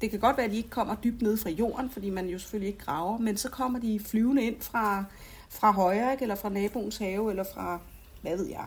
det 0.00 0.10
kan 0.10 0.20
godt 0.20 0.36
være, 0.36 0.46
at 0.46 0.52
de 0.52 0.56
ikke 0.56 0.70
kommer 0.70 0.94
dybt 0.94 1.22
ned 1.22 1.36
fra 1.36 1.50
jorden, 1.50 1.90
fordi 1.90 2.10
man 2.10 2.26
jo 2.26 2.38
selvfølgelig 2.38 2.68
ikke 2.68 2.84
graver, 2.84 3.18
men 3.18 3.36
så 3.36 3.50
kommer 3.50 3.78
de 3.78 4.00
flyvende 4.00 4.42
ind 4.42 4.60
fra, 4.60 5.04
fra 5.48 5.70
højre, 5.72 6.12
ikke? 6.12 6.22
eller 6.22 6.34
fra 6.34 6.48
naboens 6.48 6.96
have, 6.96 7.30
eller 7.30 7.44
fra, 7.44 7.80
hvad 8.22 8.36
ved 8.36 8.46
jeg. 8.46 8.66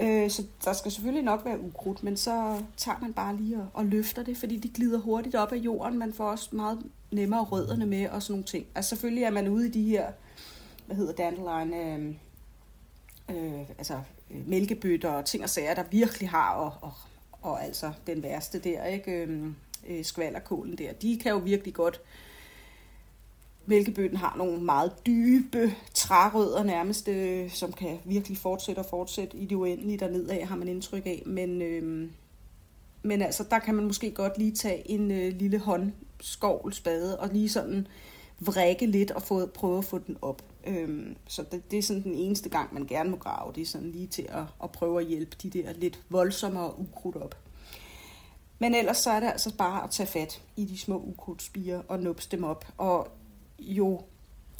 Øh, 0.00 0.30
så 0.30 0.42
der 0.64 0.72
skal 0.72 0.92
selvfølgelig 0.92 1.24
nok 1.24 1.44
være 1.44 1.60
ukrudt, 1.60 2.02
men 2.02 2.16
så 2.16 2.62
tager 2.76 2.98
man 3.00 3.12
bare 3.12 3.36
lige 3.36 3.58
og, 3.58 3.66
og 3.74 3.84
løfter 3.84 4.22
det, 4.22 4.36
fordi 4.36 4.56
de 4.56 4.68
glider 4.68 4.98
hurtigt 4.98 5.34
op 5.34 5.52
af 5.52 5.56
jorden. 5.56 5.98
Man 5.98 6.12
får 6.12 6.30
også 6.30 6.48
meget 6.52 6.82
nemmere 7.10 7.44
rødderne 7.44 7.86
med 7.86 8.08
og 8.08 8.22
sådan 8.22 8.32
nogle 8.32 8.44
ting. 8.44 8.66
Altså 8.74 8.88
selvfølgelig 8.88 9.24
er 9.24 9.30
man 9.30 9.48
ude 9.48 9.66
i 9.66 9.70
de 9.70 9.82
her, 9.82 10.12
hvad 10.86 10.96
hedder 10.96 11.12
dandelion, 11.12 11.74
øh, 11.74 12.14
øh, 13.30 13.60
altså 13.78 14.00
øh, 14.30 14.48
mælkebøtter 14.48 15.10
og 15.10 15.24
ting 15.24 15.42
og 15.42 15.50
sager, 15.50 15.74
der 15.74 15.84
virkelig 15.90 16.28
har, 16.28 16.54
og, 16.54 16.72
og, 16.80 16.92
og 17.42 17.64
altså 17.64 17.92
den 18.06 18.22
værste 18.22 18.58
der, 18.58 18.84
ikke? 18.84 19.12
Øhm, 19.12 19.56
øh, 19.88 19.98
øh 19.98 20.04
skvallerkålen 20.04 20.78
der, 20.78 20.92
de 20.92 21.18
kan 21.18 21.32
jo 21.32 21.38
virkelig 21.38 21.74
godt 21.74 22.00
Mælkebøtten 23.70 24.18
har 24.18 24.34
nogle 24.38 24.62
meget 24.62 24.92
dybe 25.06 25.74
trærødder 25.94 26.62
nærmest, 26.62 27.08
øh, 27.08 27.50
som 27.50 27.72
kan 27.72 27.98
virkelig 28.04 28.38
fortsætte 28.38 28.80
og 28.80 28.86
fortsætte 28.86 29.36
i 29.36 29.46
det 29.46 29.56
uendelige 29.56 29.98
dernede 29.98 30.32
af, 30.32 30.46
har 30.46 30.56
man 30.56 30.68
indtryk 30.68 31.06
af. 31.06 31.22
Men, 31.26 31.62
øh, 31.62 32.08
men 33.02 33.22
altså, 33.22 33.44
der 33.50 33.58
kan 33.58 33.74
man 33.74 33.84
måske 33.84 34.10
godt 34.10 34.38
lige 34.38 34.52
tage 34.52 34.90
en 34.90 35.10
øh, 35.10 35.36
lille 35.36 35.58
håndskovlspade 35.58 37.20
og 37.20 37.28
lige 37.32 37.48
sådan 37.48 37.86
vrikke 38.40 38.86
lidt 38.86 39.10
og 39.10 39.22
få, 39.22 39.46
prøve 39.46 39.78
at 39.78 39.84
få 39.84 39.98
den 39.98 40.16
op. 40.22 40.42
Øhm, 40.66 41.16
så 41.26 41.44
det, 41.52 41.70
det 41.70 41.78
er 41.78 41.82
sådan 41.82 42.02
den 42.02 42.14
eneste 42.14 42.48
gang, 42.48 42.74
man 42.74 42.86
gerne 42.86 43.10
må 43.10 43.16
grave. 43.16 43.52
Det 43.54 43.62
er 43.62 43.66
sådan 43.66 43.90
lige 43.90 44.06
til 44.06 44.26
at, 44.28 44.44
at 44.62 44.70
prøve 44.70 45.00
at 45.00 45.06
hjælpe 45.06 45.36
de 45.42 45.50
der 45.50 45.72
lidt 45.72 46.00
voldsommere 46.08 46.78
ukrudt 46.78 47.16
op. 47.16 47.36
Men 48.58 48.74
ellers 48.74 48.96
så 48.96 49.10
er 49.10 49.20
det 49.20 49.26
altså 49.26 49.56
bare 49.56 49.84
at 49.84 49.90
tage 49.90 50.06
fat 50.06 50.42
i 50.56 50.64
de 50.64 50.78
små 50.78 51.02
ukrudtspiger 51.06 51.82
og 51.88 52.00
nupse 52.00 52.28
dem 52.30 52.44
op. 52.44 52.64
Og 52.78 53.08
jo 53.60 54.00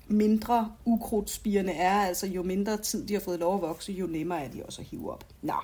mindre 0.09 0.73
ukrudtspirene 0.85 1.73
er, 1.73 2.01
altså 2.01 2.27
jo 2.27 2.43
mindre 2.43 2.77
tid 2.77 3.07
de 3.07 3.15
har 3.15 3.21
fået 3.21 3.41
lov 3.41 3.55
at 3.55 3.61
vokse, 3.63 3.93
jo 3.93 4.07
nemmere 4.07 4.45
er 4.45 4.49
de 4.49 4.63
også 4.63 4.83
at 4.83 4.87
hive 4.87 5.13
op. 5.13 5.25
Nå. 5.43 5.55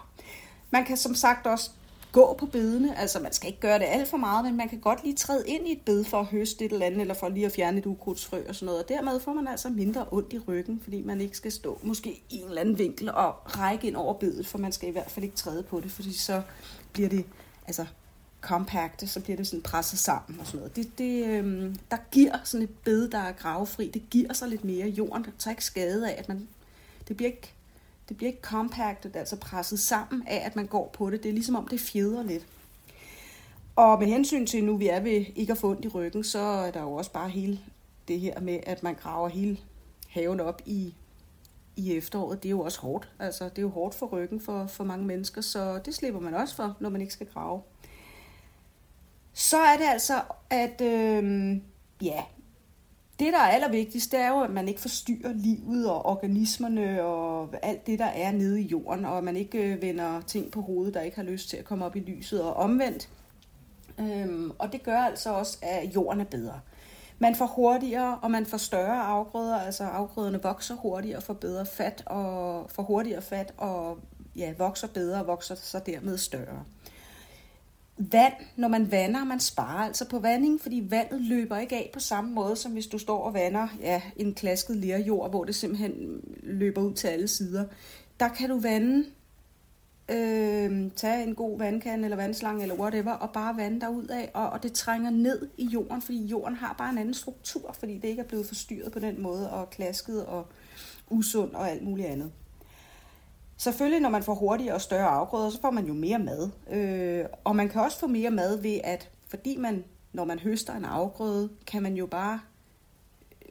Man 0.71 0.85
kan 0.85 0.97
som 0.97 1.15
sagt 1.15 1.47
også 1.47 1.71
gå 2.13 2.37
på 2.39 2.47
bedene. 2.47 2.99
Altså, 2.99 3.21
man 3.21 3.33
skal 3.33 3.49
ikke 3.49 3.61
gøre 3.61 3.79
det 3.79 3.85
alt 3.89 4.09
for 4.09 4.17
meget, 4.17 4.45
men 4.45 4.57
man 4.57 4.69
kan 4.69 4.81
godt 4.81 5.05
lige 5.05 5.15
træde 5.15 5.45
ind 5.49 5.69
i 5.69 5.73
et 5.73 5.81
bed 5.87 6.05
for 6.05 6.21
at 6.21 6.27
høste 6.27 6.65
et 6.65 6.73
eller 6.73 6.87
andet, 6.87 7.01
eller 7.01 7.15
for 7.15 7.29
lige 7.29 7.47
at 7.47 7.53
fjerne 7.53 7.79
et 7.79 7.87
ukrudtsfrø 7.87 8.43
og 8.49 8.55
sådan 8.55 8.67
noget. 8.67 8.83
Og 8.83 8.89
dermed 8.89 9.21
får 9.21 9.33
man 9.33 9.49
altså 9.49 9.69
mindre 9.69 10.07
ondt 10.11 10.33
i 10.33 10.39
ryggen, 10.39 10.81
fordi 10.83 11.03
man 11.03 11.21
ikke 11.21 11.37
skal 11.37 11.53
stå 11.53 11.79
måske 11.83 12.11
i 12.31 12.37
en 12.37 12.49
eller 12.49 12.61
anden 12.61 12.79
vinkel 12.79 13.11
og 13.11 13.35
række 13.59 13.87
ind 13.87 13.97
over 13.97 14.15
bedet, 14.15 14.47
for 14.47 14.59
man 14.59 14.73
skal 14.73 14.89
i 14.89 14.93
hvert 14.93 15.11
fald 15.11 15.25
ikke 15.25 15.37
træde 15.37 15.63
på 15.63 15.81
det, 15.81 15.91
fordi 15.91 16.13
så 16.13 16.43
bliver 16.93 17.09
det 17.09 17.25
altså 17.67 17.87
kompakte, 18.47 19.07
så 19.07 19.21
bliver 19.21 19.37
det 19.37 19.47
sådan 19.47 19.63
presset 19.63 19.99
sammen 19.99 20.41
og 20.41 20.47
sådan 20.47 20.59
noget. 20.59 20.77
Det, 20.77 20.99
det, 20.99 21.27
øh, 21.27 21.75
der 21.91 21.97
giver 22.11 22.39
sådan 22.45 22.65
et 22.65 22.75
bed, 22.85 23.09
der 23.09 23.19
er 23.19 23.33
gravefri, 23.33 23.91
det 23.95 24.03
giver 24.11 24.33
sig 24.33 24.49
lidt 24.49 24.65
mere. 24.65 24.89
Jorden 24.89 25.25
der 25.25 25.31
tager 25.39 25.53
ikke 25.53 25.65
skade 25.65 26.11
af, 26.11 26.19
at 26.19 26.29
man, 26.29 26.49
det 27.09 27.17
bliver 27.17 27.31
ikke 27.31 27.53
det 28.09 28.17
bliver 28.17 28.29
ikke 28.29 28.43
compacted, 28.43 29.17
altså 29.17 29.37
presset 29.37 29.81
sammen 29.81 30.23
af, 30.27 30.47
at 30.47 30.57
man 30.57 30.67
går 30.67 30.91
på 30.93 31.11
det. 31.11 31.23
Det 31.23 31.29
er 31.29 31.33
ligesom 31.33 31.57
om, 31.57 31.69
det 31.69 31.81
fjeder 31.81 32.23
lidt. 32.23 32.47
Og 33.77 33.99
med 33.99 34.07
hensyn 34.07 34.47
til, 34.47 34.65
nu 34.65 34.77
vi 34.77 34.89
er 34.89 35.01
ved 35.01 35.25
ikke 35.37 35.53
at 35.53 35.59
få 35.59 35.71
ondt 35.71 35.85
i 35.85 35.89
ryggen, 35.89 36.25
så 36.25 36.39
er 36.39 36.71
der 36.71 36.81
jo 36.81 36.93
også 36.93 37.13
bare 37.13 37.29
hele 37.29 37.61
det 38.09 38.21
her 38.21 38.41
med, 38.41 38.61
at 38.67 38.83
man 38.83 38.95
graver 38.95 39.29
hele 39.29 39.59
haven 40.09 40.41
op 40.41 40.63
i, 40.67 40.95
i 41.77 41.97
efteråret. 41.97 42.43
Det 42.43 42.49
er 42.49 42.51
jo 42.51 42.61
også 42.61 42.81
hårdt. 42.81 43.09
Altså, 43.19 43.45
det 43.45 43.59
er 43.59 43.63
jo 43.63 43.69
hårdt 43.69 43.95
for 43.95 44.07
ryggen 44.07 44.41
for, 44.41 44.67
for 44.67 44.85
mange 44.85 45.07
mennesker, 45.07 45.41
så 45.41 45.81
det 45.85 45.95
slipper 45.95 46.21
man 46.21 46.35
også 46.35 46.57
for, 46.57 46.77
når 46.81 46.89
man 46.89 47.01
ikke 47.01 47.13
skal 47.13 47.27
grave. 47.27 47.63
Så 49.51 49.59
er 49.59 49.77
det 49.77 49.85
altså, 49.85 50.21
at 50.51 50.81
øh, 50.81 51.57
ja, 52.03 52.23
det, 53.19 53.33
der 53.33 53.39
er 53.39 53.49
allervigtigst, 53.49 54.13
det 54.13 54.21
er 54.21 54.29
jo, 54.29 54.41
at 54.41 54.51
man 54.51 54.69
ikke 54.69 54.81
forstyrrer 54.81 55.33
livet 55.33 55.91
og 55.91 56.07
organismerne 56.07 57.03
og 57.03 57.55
alt 57.63 57.87
det, 57.87 57.99
der 57.99 58.05
er 58.05 58.33
nede 58.33 58.61
i 58.61 58.67
jorden, 58.67 59.05
og 59.05 59.19
at 59.19 59.25
man 59.25 59.37
ikke 59.37 59.59
øh, 59.59 59.83
vender 59.83 60.21
ting 60.21 60.51
på 60.51 60.61
hovedet, 60.61 60.95
der 60.95 61.01
ikke 61.01 61.17
har 61.17 61.25
lyst 61.25 61.49
til 61.49 61.57
at 61.57 61.65
komme 61.65 61.85
op 61.85 61.97
i 61.97 62.01
lyset 62.01 62.43
og 62.43 62.55
omvendt. 62.55 63.09
Øhm, 63.99 64.53
og 64.59 64.73
det 64.73 64.83
gør 64.83 64.99
altså 64.99 65.31
også, 65.31 65.59
at 65.63 65.95
jorden 65.95 66.21
er 66.21 66.25
bedre. 66.25 66.61
Man 67.19 67.35
får 67.35 67.47
hurtigere, 67.47 68.19
og 68.23 68.31
man 68.31 68.47
får 68.47 68.59
større 68.59 69.03
afgrøder, 69.03 69.61
altså 69.61 69.85
afgrøderne 69.85 70.43
vokser 70.43 70.75
hurtigere, 70.75 71.21
får 71.21 71.35
bedre 71.35 71.67
fat 71.67 72.03
og 72.07 72.71
får 72.71 72.83
hurtigere 72.83 73.23
fat 73.23 73.55
og 73.57 73.99
ja, 74.37 74.53
vokser 74.59 74.89
bedre 74.89 75.21
og 75.21 75.27
vokser 75.27 75.55
så 75.55 75.81
dermed 75.87 76.19
større 76.19 76.65
vand, 77.99 78.35
når 78.57 78.69
man 78.69 78.91
vander, 78.91 79.25
man 79.25 79.41
sparer 79.41 79.85
altså 79.87 80.09
på 80.09 80.19
vanding, 80.19 80.61
fordi 80.61 80.87
vandet 80.91 81.21
løber 81.21 81.59
ikke 81.59 81.77
af 81.77 81.91
på 81.93 82.01
samme 82.01 82.31
måde, 82.31 82.57
som 82.57 82.73
hvis 82.73 82.87
du 82.87 82.99
står 82.99 83.23
og 83.23 83.35
vander 83.35 83.69
ja, 83.81 84.03
en 84.17 84.35
klasket 84.35 84.77
lerjord, 84.77 85.31
hvor 85.31 85.45
det 85.45 85.55
simpelthen 85.55 86.21
løber 86.43 86.83
ud 86.83 86.95
til 86.95 87.09
alle 87.09 87.29
sider. 87.29 87.65
Der 88.21 88.29
kan 88.29 88.49
du 88.49 88.59
vande, 88.59 89.05
øh, 90.11 90.91
tage 90.97 91.23
en 91.23 91.35
god 91.35 91.59
vandkande 91.59 92.05
eller 92.05 92.17
vandslange 92.17 92.63
eller 92.63 92.75
whatever, 92.75 93.13
og 93.13 93.31
bare 93.31 93.57
vande 93.57 93.81
derud 93.81 94.07
af, 94.07 94.31
og, 94.35 94.51
og 94.51 94.63
det 94.63 94.73
trænger 94.73 95.11
ned 95.11 95.49
i 95.59 95.65
jorden, 95.65 96.03
fordi 96.03 96.25
jorden 96.25 96.55
har 96.55 96.75
bare 96.79 96.91
en 96.91 96.99
anden 96.99 97.15
struktur, 97.15 97.73
fordi 97.73 97.99
det 97.99 98.09
ikke 98.09 98.23
er 98.23 98.27
blevet 98.27 98.47
forstyrret 98.47 98.93
på 98.93 98.99
den 98.99 99.23
måde, 99.23 99.51
og 99.51 99.71
klasket 99.71 100.27
og 100.27 100.47
usund 101.11 101.55
og 101.55 101.71
alt 101.71 101.83
muligt 101.83 102.09
andet. 102.09 102.33
Selvfølgelig, 103.57 104.01
når 104.01 104.11
man 104.11 104.23
får 104.23 104.35
hurtigere 104.35 104.75
og 104.75 104.81
større 104.81 105.09
afgrøder, 105.09 105.51
så 105.51 105.61
får 105.61 105.71
man 105.71 105.87
jo 105.87 105.95
mere 105.95 106.19
mad. 106.19 106.51
Øh, 106.73 107.25
og 107.45 107.57
man 107.57 107.69
kan 107.69 107.83
også 107.83 107.99
få 107.99 108.07
mere 108.07 108.31
mad 108.31 108.63
ved, 108.63 108.81
at 108.85 109.11
fordi 109.29 109.57
man, 109.57 109.85
når 110.13 110.25
man 110.25 110.39
høster 110.39 110.75
en 110.75 110.85
afgrøde, 110.85 111.51
kan 111.67 111.83
man 111.83 111.95
jo 111.95 112.07
bare 112.07 112.41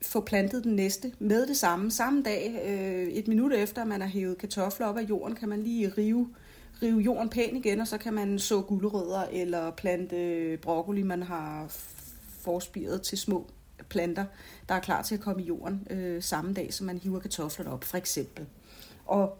få 0.01 0.21
plantet 0.21 0.63
den 0.63 0.75
næste 0.75 1.13
med 1.19 1.47
det 1.47 1.57
samme. 1.57 1.91
Samme 1.91 2.23
dag, 2.23 2.61
øh, 2.67 3.07
et 3.07 3.27
minut 3.27 3.53
efter 3.53 3.85
man 3.85 4.01
har 4.01 4.07
hævet 4.07 4.37
kartofler 4.37 4.87
op 4.87 4.97
af 4.97 5.01
jorden, 5.01 5.35
kan 5.35 5.49
man 5.49 5.63
lige 5.63 5.93
rive, 5.97 6.29
rive 6.81 6.99
jorden 6.99 7.29
pæn 7.29 7.55
igen, 7.55 7.81
og 7.81 7.87
så 7.87 7.97
kan 7.97 8.13
man 8.13 8.39
så 8.39 8.61
gulerødder 8.61 9.23
eller 9.31 9.71
plante 9.71 10.15
øh, 10.15 10.57
broccoli, 10.59 11.03
man 11.03 11.23
har 11.23 11.65
forspiret 12.41 13.01
til 13.01 13.17
små 13.17 13.47
planter, 13.89 14.25
der 14.69 14.75
er 14.75 14.79
klar 14.79 15.01
til 15.01 15.15
at 15.15 15.21
komme 15.21 15.43
i 15.43 15.45
jorden 15.45 15.87
øh, 15.89 16.23
samme 16.23 16.53
dag, 16.53 16.73
som 16.73 16.85
man 16.85 16.97
hiver 16.97 17.19
kartoflerne 17.19 17.71
op, 17.71 17.83
for 17.83 17.97
eksempel. 17.97 18.45
Og 19.05 19.37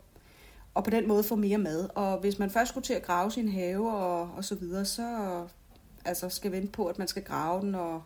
og 0.76 0.84
på 0.84 0.90
den 0.90 1.08
måde 1.08 1.24
få 1.24 1.36
mere 1.36 1.58
mad. 1.58 1.90
Og 1.96 2.20
hvis 2.20 2.40
man 2.40 2.50
først 2.50 2.70
skulle 2.70 2.86
til 2.86 2.94
at 2.94 3.04
grave 3.04 3.32
sin 3.32 3.50
have 3.50 3.92
og, 3.92 4.30
og 4.38 4.46
så 4.46 4.56
videre, 4.56 4.86
så 4.86 5.08
altså, 6.06 6.30
skal 6.30 6.52
vente 6.52 6.72
på, 6.72 6.86
at 6.86 7.00
man 7.00 7.08
skal 7.08 7.24
grave 7.24 7.62
den, 7.62 7.76
og, 7.76 8.04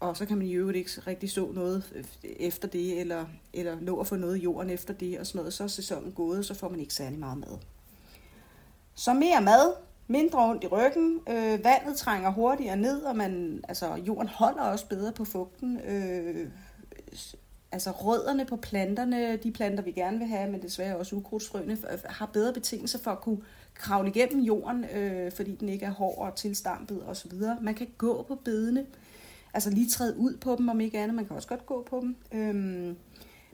og 0.00 0.16
så 0.16 0.26
kan 0.26 0.38
man 0.38 0.46
i 0.46 0.52
øvrigt 0.52 0.78
ikke 0.78 0.90
rigtig 1.06 1.30
så 1.30 1.50
noget 1.52 2.06
efter 2.22 2.68
det, 2.68 3.00
eller, 3.00 3.26
eller 3.52 3.80
nå 3.80 4.00
at 4.00 4.06
få 4.06 4.16
noget 4.16 4.36
i 4.36 4.40
jorden 4.40 4.70
efter 4.70 4.94
det, 4.94 5.18
og 5.18 5.26
sådan 5.26 5.38
noget. 5.38 5.52
Så 5.52 5.64
er 5.64 5.68
sæsonen 5.68 6.12
gået, 6.12 6.38
og 6.38 6.44
så 6.44 6.54
får 6.54 6.68
man 6.68 6.80
ikke 6.80 6.94
særlig 6.94 7.18
meget 7.18 7.38
mad. 7.38 7.58
Så 8.94 9.14
mere 9.14 9.40
mad, 9.40 9.74
mindre 10.08 10.44
ondt 10.44 10.64
i 10.64 10.66
ryggen, 10.66 11.20
øh, 11.28 11.64
vandet 11.64 11.96
trænger 11.96 12.30
hurtigere 12.30 12.76
ned, 12.76 13.02
og 13.02 13.16
man, 13.16 13.64
altså, 13.68 13.94
jorden 13.94 14.28
holder 14.28 14.62
også 14.62 14.88
bedre 14.88 15.12
på 15.12 15.24
fugten. 15.24 15.80
Øh, 15.80 16.48
altså 17.72 17.90
rødderne 17.90 18.44
på 18.44 18.56
planterne, 18.56 19.36
de 19.36 19.52
planter 19.52 19.82
vi 19.82 19.92
gerne 19.92 20.18
vil 20.18 20.26
have, 20.26 20.50
men 20.50 20.62
desværre 20.62 20.96
også 20.96 21.16
ukrudtsfrøene, 21.16 21.78
har 22.04 22.26
bedre 22.26 22.52
betingelser 22.52 22.98
for 22.98 23.10
at 23.10 23.20
kunne 23.20 23.42
kravle 23.74 24.08
igennem 24.08 24.42
jorden, 24.44 24.84
øh, 24.84 25.32
fordi 25.32 25.54
den 25.54 25.68
ikke 25.68 25.86
er 25.86 25.90
hård 25.90 26.18
og 26.18 26.36
tilstampet 26.36 27.02
osv. 27.06 27.32
Man 27.60 27.74
kan 27.74 27.88
gå 27.98 28.22
på 28.28 28.34
bedene, 28.34 28.86
altså 29.54 29.70
lige 29.70 29.90
træde 29.90 30.16
ud 30.16 30.36
på 30.36 30.56
dem 30.56 30.68
om 30.68 30.80
ikke 30.80 30.98
andet, 30.98 31.14
man 31.14 31.26
kan 31.26 31.36
også 31.36 31.48
godt 31.48 31.66
gå 31.66 31.86
på 31.90 32.00
dem. 32.00 32.16
Øhm, 32.32 32.96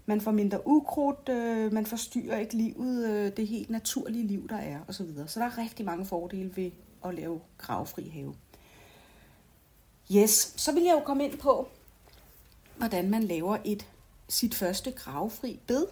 man 0.07 0.21
får 0.21 0.31
mindre 0.31 0.67
ukrudt, 0.67 1.29
øh, 1.29 1.73
man 1.73 1.87
forstyrrer 1.87 2.39
ikke 2.39 2.57
livet, 2.57 3.11
øh, 3.11 3.33
det 3.37 3.47
helt 3.47 3.71
naturlige 3.71 4.27
liv, 4.27 4.49
der 4.49 4.57
er 4.57 4.79
osv. 4.89 5.07
Så, 5.07 5.25
så 5.27 5.41
der 5.41 5.47
er 5.47 5.59
rigtig 5.59 5.87
mange 5.87 6.05
fordele 6.05 6.57
ved 6.57 6.71
at 7.05 7.15
lave 7.15 7.41
kravfri 7.59 8.09
have. 8.09 8.35
Yes, 10.17 10.55
så 10.57 10.73
vil 10.73 10.83
jeg 10.83 10.93
jo 10.93 11.01
komme 11.01 11.25
ind 11.25 11.39
på, 11.39 11.69
hvordan 12.77 13.11
man 13.11 13.23
laver 13.23 13.57
et 13.65 13.87
sit 14.29 14.55
første 14.55 14.91
gravfri 14.91 15.61
bed. 15.67 15.87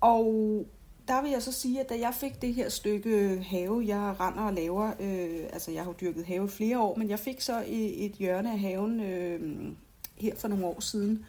Og 0.00 0.66
der 1.08 1.22
vil 1.22 1.30
jeg 1.30 1.42
så 1.42 1.52
sige, 1.52 1.80
at 1.80 1.88
da 1.88 1.98
jeg 1.98 2.14
fik 2.14 2.42
det 2.42 2.54
her 2.54 2.68
stykke 2.68 3.44
have, 3.50 3.84
jeg 3.86 4.14
render 4.20 4.42
og 4.42 4.54
laver, 4.54 4.92
øh, 5.00 5.48
altså 5.52 5.70
jeg 5.70 5.82
har 5.82 5.90
jo 5.90 5.96
dyrket 6.00 6.26
have 6.26 6.48
flere 6.48 6.80
år, 6.80 6.96
men 6.96 7.10
jeg 7.10 7.18
fik 7.18 7.40
så 7.40 7.64
et, 7.66 8.04
et 8.04 8.12
hjørne 8.12 8.52
af 8.52 8.58
haven 8.58 9.00
øh, 9.00 9.72
her 10.16 10.34
for 10.36 10.48
nogle 10.48 10.66
år 10.66 10.80
siden, 10.80 11.26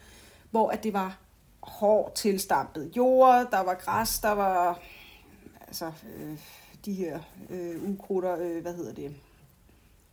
hvor 0.50 0.70
at 0.70 0.84
det 0.84 0.92
var 0.92 1.18
hårdt 1.62 2.14
tilstampet 2.14 2.96
jord, 2.96 3.48
der 3.50 3.60
var 3.60 3.74
græs, 3.74 4.18
der 4.18 4.30
var 4.30 4.80
altså 5.66 5.92
øh, 6.16 6.38
de 6.84 6.92
her 6.92 7.20
øh, 7.50 7.90
ukrutter, 7.90 8.38
øh, 8.40 8.62
hvad 8.62 8.74
hedder 8.74 8.94
det, 8.94 9.14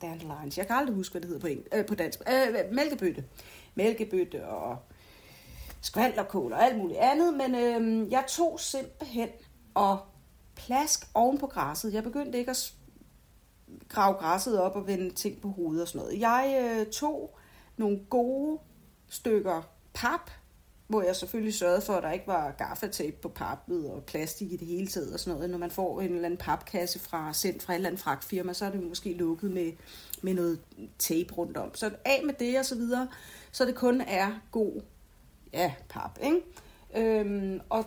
dandelions, 0.01 0.57
jeg 0.57 0.67
kan 0.67 0.75
aldrig 0.75 0.95
huske, 0.95 1.13
hvad 1.13 1.21
det 1.21 1.27
hedder 1.27 1.41
på, 1.41 1.47
en, 1.47 1.63
øh, 1.73 1.85
på 1.85 1.95
dansk, 1.95 2.19
øh, 2.27 2.73
mælkebøtte, 2.75 3.23
mælkebøtte 3.75 4.47
og 4.47 4.77
skvalderkål 5.81 6.53
og 6.53 6.65
alt 6.65 6.77
muligt 6.77 6.99
andet, 6.99 7.33
men 7.33 7.55
øh, 7.55 8.11
jeg 8.11 8.23
tog 8.27 8.59
simpelthen 8.59 9.29
og 9.73 9.99
plask 10.55 11.07
oven 11.13 11.37
på 11.37 11.47
græsset. 11.47 11.93
Jeg 11.93 12.03
begyndte 12.03 12.37
ikke 12.37 12.51
at 12.51 12.73
grave 13.89 14.13
græsset 14.13 14.61
op 14.61 14.75
og 14.75 14.87
vende 14.87 15.09
ting 15.09 15.41
på 15.41 15.49
hovedet 15.49 15.81
og 15.81 15.87
sådan 15.87 16.01
noget. 16.01 16.19
Jeg 16.19 16.75
øh, 16.79 16.85
tog 16.91 17.37
nogle 17.77 17.99
gode 18.09 18.59
stykker 19.09 19.61
pap, 19.93 20.31
hvor 20.87 21.01
jeg 21.01 21.15
selvfølgelig 21.15 21.53
sørgede 21.53 21.81
for, 21.81 21.93
at 21.93 22.03
der 22.03 22.11
ikke 22.11 22.27
var 22.27 22.51
gaffatape 22.51 23.17
på 23.21 23.29
pappet 23.29 23.91
og 23.91 24.03
plastik 24.03 24.51
i 24.51 24.57
det 24.57 24.67
hele 24.67 24.87
taget 24.87 25.13
og 25.13 25.19
sådan 25.19 25.35
noget. 25.35 25.49
Når 25.49 25.57
man 25.57 25.71
får 25.71 26.01
en 26.01 26.11
eller 26.11 26.25
anden 26.25 26.37
papkasse 26.37 26.99
fra, 26.99 27.33
sendt 27.33 27.63
fra 27.63 27.73
et 27.73 27.75
eller 27.75 27.89
andet 27.89 28.01
fragtfirma, 28.01 28.53
så 28.53 28.65
er 28.65 28.71
det 28.71 28.83
måske 28.83 29.13
lukket 29.13 29.51
med, 29.51 29.71
med 30.21 30.33
noget 30.33 30.59
tape 30.99 31.33
rundt 31.33 31.57
om. 31.57 31.75
Så 31.75 31.91
af 32.05 32.21
med 32.25 32.33
det 32.33 32.59
og 32.59 32.65
så 32.65 32.75
videre, 32.75 33.07
så 33.51 33.65
det 33.65 33.75
kun 33.75 34.01
er 34.01 34.31
god 34.51 34.81
ja, 35.53 35.73
pap, 35.89 36.19
ikke? 36.23 36.41
Øhm, 36.95 37.61
og, 37.69 37.85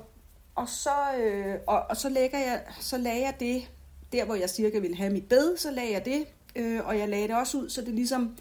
og, 0.54 0.68
så, 0.68 1.14
øh, 1.18 1.54
og, 1.66 1.82
og 1.90 1.96
så, 1.96 2.08
lægger 2.08 2.38
jeg, 2.38 2.62
så 2.80 2.98
lagde 2.98 3.20
jeg 3.20 3.34
det, 3.40 3.70
der 4.12 4.24
hvor 4.24 4.34
jeg 4.34 4.50
cirka 4.50 4.78
ville 4.78 4.96
have 4.96 5.12
mit 5.12 5.28
bed, 5.28 5.56
så 5.56 5.70
lagde 5.70 5.92
jeg 5.92 6.04
det, 6.04 6.26
øh, 6.56 6.86
og 6.86 6.98
jeg 6.98 7.08
lagde 7.08 7.28
det 7.28 7.36
også 7.36 7.58
ud, 7.58 7.68
så 7.68 7.80
det 7.80 7.94
ligesom 7.94 8.36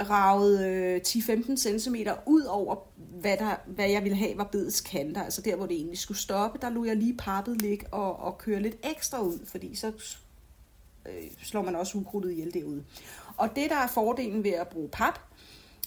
ragede 0.00 0.68
øh, 0.68 1.00
10-15 1.06 1.56
cm 1.56 1.96
ud 2.26 2.42
over, 2.42 2.76
hvad, 2.96 3.36
der, 3.36 3.54
hvad 3.66 3.90
jeg 3.90 4.04
ville 4.04 4.18
have 4.18 4.38
var 4.38 4.44
bedets 4.44 4.80
kanter, 4.80 5.22
altså 5.22 5.42
der, 5.42 5.56
hvor 5.56 5.66
det 5.66 5.76
egentlig 5.76 5.98
skulle 5.98 6.18
stoppe, 6.18 6.58
der 6.62 6.70
lå 6.70 6.84
jeg 6.84 6.96
lige 6.96 7.16
pappet 7.16 7.62
ligge 7.62 7.86
og, 7.86 8.16
og 8.20 8.38
køre 8.38 8.60
lidt 8.60 8.76
ekstra 8.82 9.20
ud, 9.20 9.46
fordi 9.46 9.74
så 9.74 9.92
øh, 11.06 11.30
slår 11.42 11.62
man 11.62 11.76
også 11.76 11.98
ukrudtet 11.98 12.32
ihjel 12.32 12.54
derude. 12.54 12.84
Og 13.36 13.48
det, 13.56 13.70
der 13.70 13.76
er 13.76 13.86
fordelen 13.86 14.44
ved 14.44 14.50
at 14.50 14.68
bruge 14.68 14.88
pap, 14.88 15.18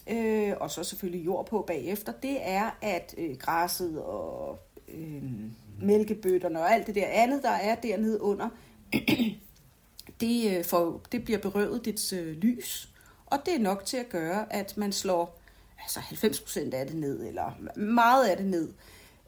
øh, 0.10 0.54
og 0.60 0.72
så 0.72 0.84
selvfølgelig 0.84 1.26
jord 1.26 1.46
på 1.46 1.64
bagefter, 1.68 2.12
det 2.12 2.38
er, 2.42 2.78
at 2.82 3.16
øh, 3.18 3.38
græsset 3.38 4.02
og 4.04 4.60
øh, 4.88 5.24
mælkebøtterne 5.82 6.60
og 6.60 6.74
alt 6.74 6.88
det 6.88 6.96
der 6.96 7.08
andet, 7.08 7.44
der 7.44 7.50
er 7.52 7.76
dernede 7.76 8.22
under, 8.22 8.50
det, 10.22 10.58
øh, 10.58 10.66
får, 10.66 11.02
det 11.12 11.24
bliver 11.24 11.40
berøvet 11.40 11.86
dets 11.86 12.14
øh, 12.14 12.38
lys, 12.38 12.90
og 13.26 13.38
det 13.46 13.56
er 13.56 13.60
nok 13.60 13.86
til 13.86 13.98
at 13.98 14.10
gøre, 14.10 14.54
at 14.54 14.78
man 14.78 14.92
slår 14.92 15.40
altså 15.82 16.00
90% 16.00 16.76
af 16.76 16.88
det 16.88 16.96
ned, 16.96 17.28
eller 17.28 17.52
meget 17.76 18.28
af 18.28 18.38
det 18.38 18.46
ned. 18.46 18.74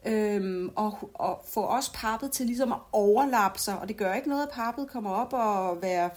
Øhm, 0.06 0.70
og, 0.76 1.10
og 1.14 1.44
få 1.48 1.60
også 1.60 1.92
pappet 1.94 2.32
til 2.32 2.46
ligesom 2.46 2.72
at 2.72 2.78
overlappe 2.92 3.58
sig, 3.58 3.78
og 3.78 3.88
det 3.88 3.96
gør 3.96 4.14
ikke 4.14 4.28
noget, 4.28 4.42
at 4.42 4.52
pappet 4.52 4.90
kommer 4.90 5.10
op 5.10 5.32
og 5.32 5.82
være 5.82 6.10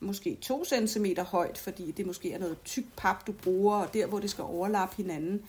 måske 0.00 0.38
2 0.40 0.64
cm 0.64 1.06
højt, 1.18 1.58
fordi 1.58 1.90
det 1.90 2.06
måske 2.06 2.32
er 2.32 2.38
noget 2.38 2.56
tyk 2.64 2.84
pap, 2.96 3.26
du 3.26 3.32
bruger, 3.32 3.76
og 3.76 3.94
der, 3.94 4.06
hvor 4.06 4.20
det 4.20 4.30
skal 4.30 4.44
overlappe 4.44 4.96
hinanden, 4.96 5.42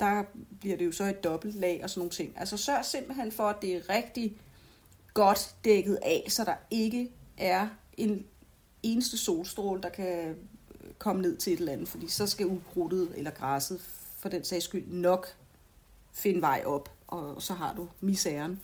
der 0.00 0.22
bliver 0.60 0.76
det 0.76 0.86
jo 0.86 0.92
så 0.92 1.04
et 1.04 1.24
dobbelt 1.24 1.54
lag 1.54 1.80
og 1.82 1.90
sådan 1.90 2.00
nogle 2.00 2.10
ting. 2.10 2.32
Altså 2.36 2.56
sørg 2.56 2.84
simpelthen 2.84 3.32
for, 3.32 3.48
at 3.48 3.62
det 3.62 3.76
er 3.76 3.88
rigtig 3.88 4.36
godt 5.14 5.54
dækket 5.64 5.98
af, 6.02 6.24
så 6.28 6.44
der 6.44 6.54
ikke 6.70 7.10
er 7.38 7.68
en 7.96 8.26
eneste 8.82 9.18
solstråle, 9.18 9.82
der 9.82 9.88
kan 9.88 10.36
komme 10.98 11.22
ned 11.22 11.36
til 11.36 11.52
et 11.52 11.58
eller 11.58 11.72
andet, 11.72 11.88
fordi 11.88 12.08
så 12.08 12.26
skal 12.26 12.46
ukrudtet 12.46 13.12
eller 13.16 13.30
græsset 13.30 13.80
for 14.18 14.28
den 14.28 14.44
sags 14.44 14.64
skyld 14.64 14.86
nok 14.86 15.26
finde 16.12 16.40
vej 16.40 16.62
op, 16.66 16.90
og 17.06 17.42
så 17.42 17.54
har 17.54 17.74
du 17.74 17.88
misæren. 18.00 18.60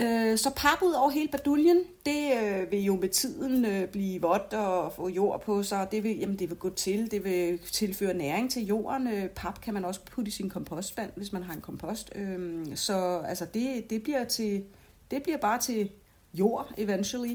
Øh, 0.00 0.38
så 0.38 0.50
pap 0.56 0.82
ud 0.82 0.92
over 0.92 1.10
hele 1.10 1.28
baduljen, 1.28 1.84
det 2.06 2.32
øh, 2.42 2.70
vil 2.70 2.84
jo 2.84 2.96
med 2.96 3.08
tiden 3.08 3.64
øh, 3.64 3.88
blive 3.88 4.20
vådt 4.20 4.54
og 4.54 4.92
få 4.92 5.08
jord 5.08 5.40
på 5.40 5.62
sig. 5.62 5.88
Det 5.90 6.04
vil, 6.04 6.18
jamen, 6.18 6.38
det 6.38 6.50
vil 6.50 6.58
gå 6.58 6.70
til, 6.70 7.10
det 7.10 7.24
vil 7.24 7.58
tilføre 7.58 8.14
næring 8.14 8.50
til 8.50 8.66
jorden. 8.66 9.08
Øh, 9.08 9.28
pap 9.28 9.60
kan 9.60 9.74
man 9.74 9.84
også 9.84 10.00
putte 10.00 10.28
i 10.28 10.32
sin 10.32 10.50
kompostvand, 10.50 11.10
hvis 11.16 11.32
man 11.32 11.42
har 11.42 11.54
en 11.54 11.60
kompost. 11.60 12.12
Øhm, 12.14 12.76
så 12.76 13.22
altså, 13.26 13.46
det, 13.54 13.90
det, 13.90 14.02
bliver 14.02 14.24
til, 14.24 14.64
det 15.10 15.22
bliver 15.22 15.38
bare 15.38 15.60
til 15.60 15.90
jord 16.34 16.72
eventually 16.76 17.34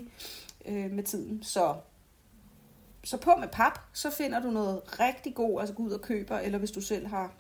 øh, 0.66 0.92
med 0.92 1.04
tiden. 1.04 1.44
Så 1.44 1.76
så 3.04 3.18
på 3.18 3.36
med 3.40 3.48
pap, 3.48 3.80
så 3.94 4.10
finder 4.10 4.40
du 4.40 4.52
noget 4.52 5.00
rigtig 5.00 5.36
god, 5.36 5.60
altså 5.60 5.76
gå 5.76 5.84
ud 5.84 5.92
og 5.92 6.02
køber, 6.02 6.38
eller 6.38 6.58
hvis 6.58 6.72
du 6.72 6.82
selv 6.82 7.08
har 7.08 7.32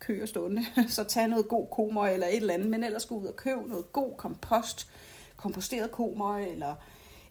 køer 0.00 0.26
stående, 0.26 0.64
så 0.88 1.04
tag 1.04 1.28
noget 1.28 1.48
god 1.48 1.66
komøg 1.70 2.14
eller 2.14 2.26
et 2.26 2.36
eller 2.36 2.54
andet, 2.54 2.68
men 2.68 2.84
ellers 2.84 3.06
gå 3.06 3.14
ud 3.14 3.26
og 3.26 3.36
køb 3.36 3.56
noget 3.66 3.92
god 3.92 4.16
kompost, 4.16 4.88
komposteret 5.36 5.90
komøg 5.90 6.50
eller, 6.50 6.74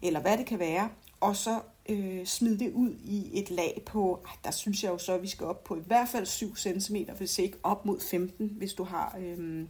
eller 0.01 0.19
hvad 0.19 0.38
det 0.38 0.45
kan 0.45 0.59
være, 0.59 0.89
og 1.19 1.35
så 1.35 1.59
øh, 1.89 2.25
smid 2.25 2.57
det 2.57 2.71
ud 2.73 2.91
i 3.03 3.39
et 3.39 3.51
lag 3.51 3.81
på, 3.85 4.25
der 4.43 4.51
synes 4.51 4.83
jeg 4.83 4.91
jo 4.91 4.97
så, 4.97 5.13
at 5.13 5.21
vi 5.21 5.27
skal 5.27 5.45
op 5.45 5.63
på 5.63 5.75
i 5.75 5.83
hvert 5.88 6.09
fald 6.09 6.25
7 6.25 6.55
cm, 6.55 6.95
hvis 7.17 7.39
ikke 7.39 7.57
op 7.63 7.85
mod 7.85 7.99
15, 7.99 8.53
hvis 8.57 8.73
du 8.73 8.83
har 8.83 9.17
øh, 9.19 9.65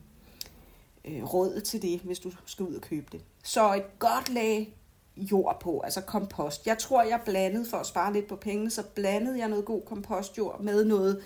øh, 1.05 1.23
råd 1.23 1.61
til 1.61 1.81
det, 1.81 1.99
hvis 1.99 2.19
du 2.19 2.31
skal 2.45 2.65
ud 2.65 2.75
og 2.75 2.81
købe 2.81 3.07
det. 3.11 3.21
Så 3.43 3.73
et 3.73 3.99
godt 3.99 4.29
lag 4.29 4.75
jord 5.17 5.59
på, 5.61 5.79
altså 5.79 6.01
kompost. 6.01 6.67
Jeg 6.67 6.77
tror, 6.77 7.03
jeg 7.03 7.21
blandede, 7.25 7.65
for 7.69 7.77
at 7.77 7.85
spare 7.85 8.13
lidt 8.13 8.27
på 8.27 8.35
pengene, 8.35 8.69
så 8.69 8.83
blandede 8.95 9.39
jeg 9.39 9.47
noget 9.47 9.65
god 9.65 9.81
kompostjord 9.81 10.61
med 10.61 10.85
noget 10.85 11.23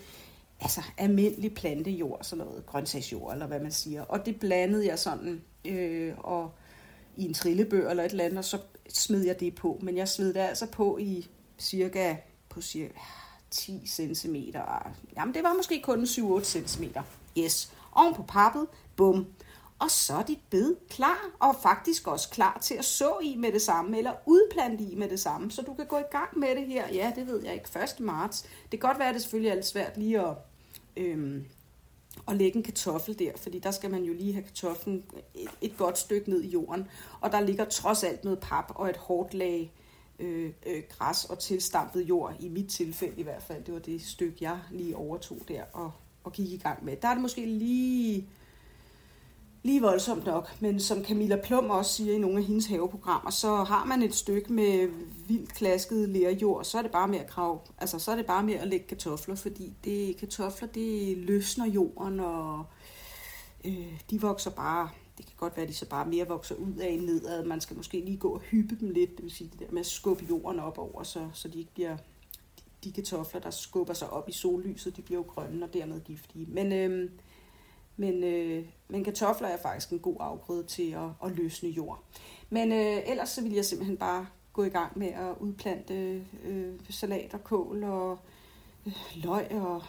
altså 0.60 0.82
almindelig 0.98 1.54
plantejord, 1.54 2.20
sådan 2.22 2.46
noget 2.46 2.66
grøntsagsjord, 2.66 3.34
eller 3.34 3.48
hvad 3.48 3.60
man 3.60 3.72
siger. 3.72 4.04
Og 4.04 4.26
det 4.26 4.40
blandede 4.40 4.88
jeg 4.88 5.00
sådan, 5.00 5.42
øh, 5.66 6.14
og 6.18 6.52
i 7.16 7.26
en 7.26 7.34
trillebør 7.34 7.90
eller 7.90 8.04
et 8.04 8.12
eller 8.12 8.24
andet, 8.24 8.38
og 8.38 8.46
så 8.46 8.58
smed 8.90 9.26
jeg 9.26 9.40
det 9.40 9.56
på. 9.56 9.80
Men 9.82 9.98
jeg 9.98 10.08
smed 10.08 10.34
det 10.34 10.40
altså 10.40 10.66
på 10.66 10.98
i 10.98 11.28
cirka, 11.60 12.16
på 12.50 12.62
cirka 12.62 12.94
10 13.52 13.88
cm. 13.88 14.36
Jamen, 15.16 15.34
det 15.34 15.44
var 15.44 15.54
måske 15.54 15.82
kun 15.82 16.04
7-8 16.04 16.44
cm. 16.44 16.84
Yes. 17.38 17.74
Oven 17.92 18.14
på 18.14 18.24
pappet, 18.24 18.68
bum. 18.96 19.28
Og 19.80 19.92
så 19.92 20.14
er 20.14 20.24
dit 20.24 20.40
bed 20.50 20.76
klar, 20.90 21.30
og 21.40 21.56
faktisk 21.64 22.08
også 22.08 22.30
klar 22.30 22.58
til 22.62 22.76
at 22.76 22.86
så 22.86 23.20
i 23.24 23.36
med 23.36 23.52
det 23.52 23.62
samme, 23.62 23.98
eller 23.98 24.12
udplante 24.26 24.84
i 24.84 24.96
med 24.96 25.10
det 25.10 25.20
samme, 25.20 25.52
så 25.52 25.62
du 25.62 25.74
kan 25.74 25.86
gå 25.86 25.98
i 25.98 26.12
gang 26.12 26.40
med 26.40 26.56
det 26.56 26.68
her. 26.68 26.88
Ja, 26.94 27.12
det 27.16 27.28
ved 27.28 27.44
jeg 27.44 27.54
ikke, 27.54 27.80
1. 27.80 28.00
marts. 28.00 28.42
Det 28.42 28.80
kan 28.80 28.90
godt 28.90 29.00
være, 29.00 29.08
at 29.08 29.14
det 29.14 29.22
selvfølgelig 29.22 29.50
er 29.50 29.56
lidt 29.56 29.66
svært 29.66 29.98
lige 29.98 30.20
at, 30.20 30.36
øhm, 30.98 31.46
og 32.26 32.36
lægge 32.36 32.58
en 32.58 32.64
kartoffel 32.64 33.20
der, 33.20 33.32
fordi 33.36 33.60
der 33.60 33.72
skal 33.72 33.92
man 33.92 34.04
jo 34.04 34.14
lige 34.14 34.34
have 34.34 34.44
kartoflen 34.44 35.04
et, 35.36 35.50
et 35.62 35.78
godt 35.78 35.98
stykke 35.98 36.30
ned 36.30 36.42
i 36.42 36.48
jorden. 36.48 36.88
Og 37.22 37.32
der 37.32 37.42
ligger 37.42 37.66
trods 37.66 38.04
alt 38.04 38.24
noget 38.24 38.40
pap 38.40 38.72
og 38.76 38.90
et 38.90 38.98
hårdt 38.98 39.34
lag 39.34 39.74
øh, 40.20 40.52
øh, 40.66 40.84
græs 40.90 41.26
og 41.26 41.40
tilstampet 41.40 42.02
jord, 42.02 42.36
i 42.40 42.50
mit 42.50 42.70
tilfælde 42.70 43.14
i 43.18 43.24
hvert 43.24 43.44
fald. 43.44 43.64
Det 43.64 43.74
var 43.74 43.80
det 43.80 44.02
stykke, 44.02 44.38
jeg 44.42 44.60
lige 44.72 44.96
overtog 44.96 45.40
der 45.48 45.64
og, 45.74 45.92
og 46.24 46.34
gik 46.34 46.52
i 46.52 46.58
gang 46.58 46.86
med. 46.86 46.98
Der 47.02 47.08
er 47.08 47.14
det 47.14 47.22
måske 47.22 47.46
lige 47.46 48.28
lige 49.64 49.82
voldsomt 49.82 50.26
nok, 50.26 50.62
men 50.62 50.80
som 50.80 51.06
Camilla 51.06 51.36
Plum 51.44 51.70
også 51.70 51.94
siger 51.94 52.16
i 52.16 52.18
nogle 52.18 52.38
af 52.38 52.44
hendes 52.44 52.66
haveprogrammer, 52.66 53.32
så 53.32 53.56
har 53.56 53.86
man 53.86 54.02
et 54.02 54.16
stykke 54.16 54.54
med 54.54 54.90
vildt 55.28 55.54
klasket 55.54 56.10
lerjord, 56.10 56.64
så 56.64 56.78
er 56.78 56.82
det 56.82 56.92
bare 56.92 57.08
med 57.08 57.20
at 57.20 57.28
krav, 57.28 57.68
altså 57.78 58.00
så 58.00 58.12
er 58.12 58.16
det 58.16 58.26
bare 58.26 58.44
med 58.44 58.54
at 58.54 58.68
lægge 58.68 58.88
kartofler, 58.88 59.36
fordi 59.36 59.74
det, 59.84 60.18
kartofler, 60.18 60.68
det 60.68 61.18
løsner 61.18 61.66
jorden, 61.66 62.20
og 62.20 62.66
øh, 63.66 64.02
de 64.10 64.22
vokser 64.22 64.52
bare, 64.52 64.90
det 65.18 65.26
kan 65.26 65.36
godt 65.38 65.58
være, 65.58 65.64
at 65.64 65.70
de 65.70 65.76
så 65.76 65.90
bare 65.90 66.06
mere 66.06 66.28
vokser 66.28 66.56
ud 66.56 66.76
af 66.76 67.00
nedad. 67.00 67.46
Man 67.46 67.62
skal 67.62 67.78
måske 67.78 68.00
lige 68.00 68.18
gå 68.18 68.30
og 68.30 68.40
hyppe 68.40 68.76
dem 68.80 68.90
lidt, 68.90 69.16
det 69.18 69.24
vil 69.24 69.32
sige 69.32 69.50
det 69.52 69.60
der 69.60 69.72
med 69.72 69.80
at 69.80 69.86
skubbe 69.86 70.26
jorden 70.30 70.60
op 70.60 70.78
over, 70.78 71.04
så, 71.04 71.28
så 71.34 71.48
de 71.48 71.60
ikke 71.60 71.74
bliver, 71.74 71.98
de 72.84 72.92
kartofler, 72.92 73.42
der 73.42 73.52
skubber 73.52 73.94
sig 73.94 74.10
op 74.10 74.30
i 74.30 74.32
sollyset, 74.32 74.98
de 74.98 75.02
bliver 75.02 75.20
jo 75.20 75.26
grønne 75.28 75.66
og 75.66 75.74
dermed 75.74 76.02
giftige. 76.02 76.46
Men 76.50 76.74
øh, 76.74 77.10
men, 77.98 78.24
øh, 78.24 78.66
men 78.88 79.04
kartofler 79.04 79.48
er 79.48 79.58
faktisk 79.58 79.90
en 79.90 80.00
god 80.00 80.18
afgrøde 80.20 80.64
til 80.64 80.92
at, 80.92 81.10
at 81.26 81.32
løsne 81.32 81.70
jord. 81.70 82.04
Men 82.50 82.72
øh, 82.72 83.10
ellers 83.10 83.30
så 83.30 83.42
vil 83.42 83.52
jeg 83.52 83.66
simpelthen 83.66 83.98
bare 83.98 84.28
gå 84.54 84.64
i 84.64 84.70
gang 84.70 85.00
med 85.00 85.08
at 85.08 85.36
udplante 85.40 86.24
øh, 86.44 86.74
salat 86.90 87.34
og 87.34 87.44
kål 87.44 87.84
og 87.84 88.20
øh, 88.88 88.94
løg 89.16 89.52
og, 89.52 89.84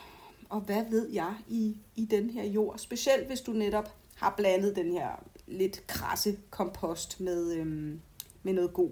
og 0.48 0.60
hvad 0.60 0.84
ved 0.90 1.08
jeg 1.08 1.34
i, 1.48 1.76
i 1.96 2.04
den 2.04 2.30
her 2.30 2.44
jord. 2.44 2.78
Specielt 2.78 3.26
hvis 3.26 3.40
du 3.40 3.52
netop 3.52 3.94
har 4.14 4.34
blandet 4.36 4.76
den 4.76 4.92
her 4.92 5.24
lidt 5.46 5.86
krasse 5.86 6.38
kompost 6.50 7.20
med, 7.20 7.52
øh, 7.52 7.98
med 8.42 8.52
noget 8.52 8.72
god 8.72 8.90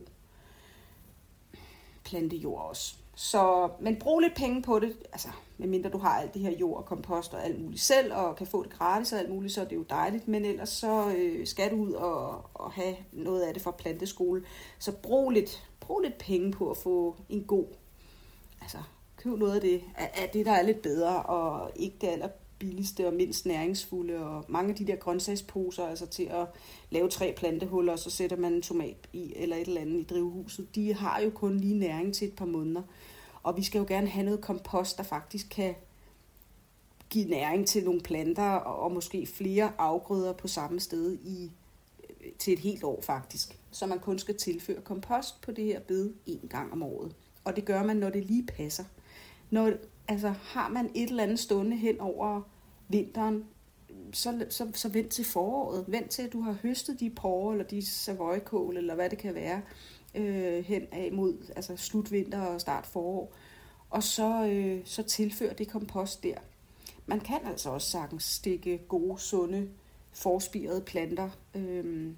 plantejord 2.05 2.69
også. 2.69 2.95
Så, 3.15 3.69
men 3.81 3.97
brug 3.97 4.21
lidt 4.21 4.35
penge 4.35 4.63
på 4.63 4.79
det, 4.79 4.97
altså 5.13 5.29
medmindre 5.59 5.91
du 5.91 5.99
har 5.99 6.21
alt 6.21 6.35
det 6.35 6.43
her 6.43 6.51
jord 6.51 6.77
og 6.77 6.85
kompost 6.85 7.35
og 7.35 7.45
alt 7.45 7.61
muligt 7.61 7.83
selv, 7.83 8.15
og 8.15 8.37
kan 8.37 8.47
få 8.47 8.63
det 8.63 8.73
gratis 8.73 9.13
og 9.13 9.19
alt 9.19 9.31
muligt, 9.31 9.53
så 9.55 9.61
er 9.61 9.65
det 9.65 9.77
jo 9.77 9.85
dejligt. 9.91 10.29
Men 10.29 10.45
ellers 10.45 10.69
så 10.69 11.13
øh, 11.17 11.47
skal 11.47 11.71
du 11.71 11.77
ud 11.77 11.93
og, 11.93 12.45
og 12.55 12.73
have 12.73 12.97
noget 13.13 13.43
af 13.43 13.55
det 13.55 13.63
fra 13.63 13.71
planteskole. 13.71 14.45
Så 14.79 14.93
brug 14.93 15.31
lidt, 15.31 15.69
brug 15.81 16.01
lidt 16.01 16.19
penge 16.19 16.53
på 16.53 16.71
at 16.71 16.77
få 16.77 17.17
en 17.29 17.45
god, 17.45 17.67
altså 18.61 18.79
køb 19.17 19.39
noget 19.39 19.55
af 19.55 19.61
det, 19.61 19.83
af, 19.95 20.11
af 20.15 20.29
det, 20.29 20.47
der 20.47 20.53
er 20.53 20.63
lidt 20.63 20.83
bedre, 20.83 21.23
og 21.23 21.71
ikke 21.77 21.97
det 22.01 22.09
aller 22.09 22.29
billigste 22.63 23.07
og 23.07 23.15
mindst 23.15 23.47
næringsfulde, 23.47 24.17
og 24.17 24.45
mange 24.49 24.71
af 24.71 24.77
de 24.77 24.87
der 24.87 24.97
grøntsagsposer, 24.97 25.87
altså 25.87 26.07
til 26.07 26.23
at 26.23 26.47
lave 26.91 27.09
tre 27.09 27.35
plantehuller, 27.37 27.93
og 27.93 27.99
så 27.99 28.11
sætter 28.11 28.37
man 28.37 28.53
en 28.53 28.63
tomat 28.63 29.09
i, 29.13 29.33
eller 29.37 29.57
et 29.57 29.67
eller 29.67 29.81
andet 29.81 30.01
i 30.01 30.03
drivhuset, 30.03 30.75
de 30.75 30.95
har 30.95 31.21
jo 31.21 31.31
kun 31.31 31.57
lige 31.57 31.79
næring 31.79 32.15
til 32.15 32.29
et 32.29 32.35
par 32.35 32.45
måneder. 32.45 32.83
Og 33.43 33.57
vi 33.57 33.63
skal 33.63 33.79
jo 33.79 33.85
gerne 33.89 34.07
have 34.07 34.25
noget 34.25 34.41
kompost, 34.41 34.99
der 34.99 35.03
faktisk 35.03 35.47
kan 35.51 35.75
give 37.11 37.29
næring 37.29 37.67
til 37.67 37.85
nogle 37.85 38.01
planter, 38.01 38.51
og 38.55 38.93
måske 38.93 39.27
flere 39.27 39.73
afgrøder 39.79 40.33
på 40.33 40.49
samme 40.49 40.81
sted 40.81 41.19
i 41.25 41.51
øh, 42.21 42.33
til 42.39 42.53
et 42.53 42.59
helt 42.59 42.85
år 42.85 43.01
faktisk. 43.01 43.59
Så 43.71 43.87
man 43.87 43.99
kun 43.99 44.19
skal 44.19 44.37
tilføre 44.37 44.81
kompost 44.81 45.41
på 45.41 45.53
det 45.53 45.65
her 45.65 45.81
bed 45.81 46.13
en 46.27 46.49
gang 46.51 46.73
om 46.73 46.83
året. 46.83 47.15
Og 47.45 47.57
det 47.57 47.65
gør 47.65 47.83
man, 47.83 47.97
når 47.97 48.11
det 48.11 48.25
lige 48.25 48.47
passer. 48.47 48.85
Når, 49.51 49.73
altså, 50.09 50.29
har 50.29 50.69
man 50.69 50.91
et 50.95 51.09
eller 51.09 51.23
andet 51.23 51.39
stående 51.39 51.77
hen 51.77 52.01
over 52.01 52.43
vinteren, 52.89 53.45
så, 54.13 54.47
så, 54.51 54.69
så 54.75 54.89
vent 54.89 55.09
til 55.09 55.25
foråret. 55.25 55.85
Vent 55.89 56.11
til, 56.11 56.23
at 56.23 56.33
du 56.33 56.41
har 56.41 56.57
høstet 56.63 57.01
de 57.01 57.11
porre, 57.11 57.55
eller 57.55 57.65
de 57.65 57.87
savoykål, 57.87 58.77
eller 58.77 58.95
hvad 58.95 59.11
det 59.11 59.19
kan 59.19 59.35
være, 59.35 59.63
øh, 60.15 60.65
hen 60.65 60.83
af 60.93 61.11
mod 61.13 61.53
altså 61.57 61.77
slutvinter 61.77 62.41
og 62.41 62.61
start 62.61 62.87
forår. 62.87 63.35
Og 63.91 64.03
så, 64.03 64.47
øh, 64.47 64.81
så 64.85 65.03
tilfør 65.03 65.53
det 65.53 65.69
kompost 65.69 66.23
der. 66.23 66.37
Man 67.07 67.21
kan 67.21 67.39
altså 67.45 67.71
også 67.71 67.91
sagtens 67.91 68.25
stikke 68.25 68.79
gode, 68.89 69.21
sunde, 69.21 69.69
forspirede 70.13 70.81
planter 70.81 71.31
øh, 71.55 72.13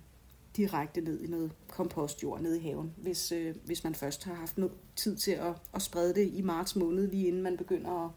direkte 0.57 1.01
ned 1.01 1.21
i 1.21 1.27
noget 1.27 1.53
kompostjord 1.69 2.41
nede 2.41 2.59
i 2.59 2.63
haven, 2.63 2.95
hvis, 2.97 3.33
øh, 3.33 3.55
hvis 3.65 3.85
man 3.85 3.95
først 3.95 4.25
har 4.25 4.35
haft 4.35 4.59
noget 4.59 4.75
tid 4.97 5.17
til 5.17 5.31
at, 5.31 5.53
at 5.75 5.83
sprede 5.83 6.15
det 6.15 6.31
i 6.35 6.43
marts 6.43 6.77
måned, 6.77 7.11
lige 7.11 7.29
inden 7.29 7.43
man 7.43 7.57
begynder 7.57 8.05
at, 8.05 8.11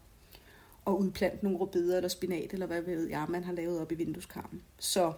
at 0.88 0.96
udplante 0.96 1.44
nogle 1.44 1.58
rødbeder 1.58 1.96
eller 1.96 2.08
spinat, 2.08 2.52
eller 2.52 2.66
hvad 2.66 2.82
ved 2.82 3.08
jeg, 3.08 3.26
man 3.28 3.44
har 3.44 3.52
lavet 3.52 3.80
op 3.80 3.92
i 3.92 3.94
vindueskarmen. 3.94 4.62
Så 4.78 5.12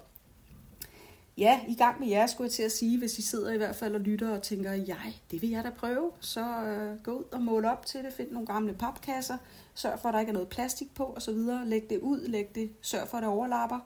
ja, 1.38 1.60
i 1.68 1.74
gang 1.74 2.00
med 2.00 2.08
jer, 2.08 2.26
skulle 2.26 2.46
jeg 2.46 2.52
til 2.52 2.62
at 2.62 2.72
sige, 2.72 2.98
hvis 2.98 3.18
I 3.18 3.22
sidder 3.22 3.52
i 3.52 3.56
hvert 3.56 3.76
fald 3.76 3.94
og 3.94 4.00
lytter 4.00 4.30
og 4.30 4.42
tænker, 4.42 4.72
jeg, 4.72 5.14
det 5.30 5.42
vil 5.42 5.50
jeg 5.50 5.64
da 5.64 5.70
prøve, 5.70 6.10
så 6.20 6.40
øh, 6.40 7.02
gå 7.02 7.10
ud 7.10 7.24
og 7.32 7.42
mål 7.42 7.64
op 7.64 7.86
til 7.86 8.04
det, 8.04 8.12
find 8.12 8.30
nogle 8.30 8.46
gamle 8.46 8.74
papkasser, 8.74 9.36
sørg 9.74 9.98
for, 10.00 10.08
at 10.08 10.12
der 10.12 10.20
ikke 10.20 10.30
er 10.30 10.34
noget 10.34 10.48
plastik 10.48 10.94
på 10.94 11.14
osv., 11.16 11.38
læg 11.66 11.90
det 11.90 12.00
ud, 12.00 12.20
læg 12.28 12.54
det, 12.54 12.70
sørg 12.82 13.08
for, 13.08 13.16
at 13.16 13.22
det 13.22 13.30
overlapper, 13.30 13.78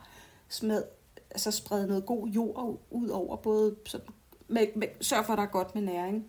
smed, 0.49 0.83
altså 1.31 1.51
spred 1.51 1.87
noget 1.87 2.07
god 2.07 2.29
jord 2.29 2.81
ud 2.91 3.09
over, 3.09 3.37
både 3.37 3.77
sådan, 3.87 4.07
med, 4.49 4.67
med, 4.77 4.89
sørg 5.01 5.27
for, 5.27 5.33
at 5.33 5.37
der 5.37 5.43
er 5.43 5.49
godt 5.49 5.75
med 5.75 5.83
næring. 5.83 6.27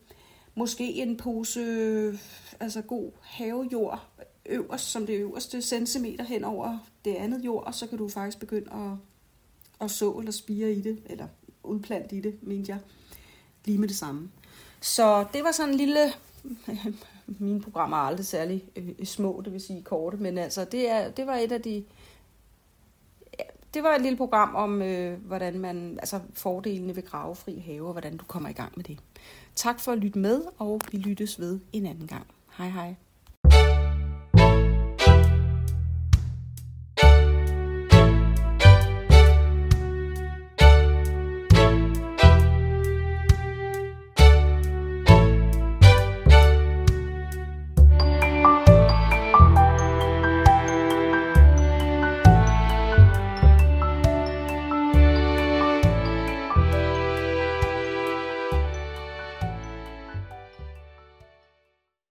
Måske 0.56 0.94
en 0.94 1.18
pose 1.18 2.20
altså 2.60 2.82
god 2.82 3.12
havejord 3.22 4.08
øverst, 4.46 4.92
som 4.92 5.06
det 5.06 5.14
øverste 5.14 5.62
centimeter 5.62 6.24
hen 6.24 6.44
over 6.44 6.78
det 7.06 7.16
andet 7.16 7.46
jord, 7.46 7.64
og 7.68 7.76
så 7.76 7.88
kan 7.88 7.98
du 7.98 8.10
faktisk 8.10 8.40
begynde 8.40 8.74
at, 8.74 8.92
at 9.82 9.92
så 9.92 10.12
eller 10.12 10.32
spire 10.32 10.72
i 10.72 10.82
det, 10.82 11.02
eller 11.06 11.28
udplante 11.64 12.16
i 12.16 12.22
det, 12.22 12.44
mente 12.44 12.72
jeg, 12.72 12.80
lige 13.66 13.78
med 13.78 13.88
det 13.88 13.98
samme. 13.98 14.30
Så 14.82 15.26
det 15.34 15.44
var 15.44 15.52
sådan 15.52 15.72
en 15.72 15.78
lille... 15.78 16.00
Mine 17.40 17.62
programmer 17.62 17.98
er 17.98 18.02
aldrig 18.02 18.26
særlig 18.26 18.64
øh, 18.76 19.06
små, 19.06 19.42
det 19.46 19.54
vil 19.54 19.62
sige 19.62 19.82
korte, 19.82 20.18
men 20.18 20.38
altså 20.38 20.66
det, 20.66 20.90
er, 20.90 21.12
det 21.12 21.28
var 21.28 21.36
et 21.36 21.52
af 21.52 21.62
de... 21.62 21.84
Det 23.74 23.84
var 23.84 23.96
et 23.96 24.02
lille 24.02 24.18
program 24.18 24.56
om, 24.56 24.82
øh, 24.82 25.20
hvordan 25.20 25.60
man, 25.60 25.98
altså 26.00 26.20
fordelene 26.34 26.96
ved 26.96 27.04
gravefri 27.04 27.60
have, 27.60 27.86
og 27.88 27.92
hvordan 27.92 28.18
du 28.18 28.26
kommer 28.26 28.50
i 28.50 28.54
gang 28.54 28.74
med 28.76 28.84
det. 28.84 29.00
Tak 29.56 29.80
for 29.80 29.92
at 29.92 29.98
lytte 29.98 30.20
med, 30.20 30.42
og 30.58 30.82
vi 30.92 30.98
lyttes 30.98 31.40
ved 31.40 31.60
en 31.74 31.86
anden 31.86 32.08
gang. 32.08 32.28
Hej 32.58 32.70
hej. 32.70 32.96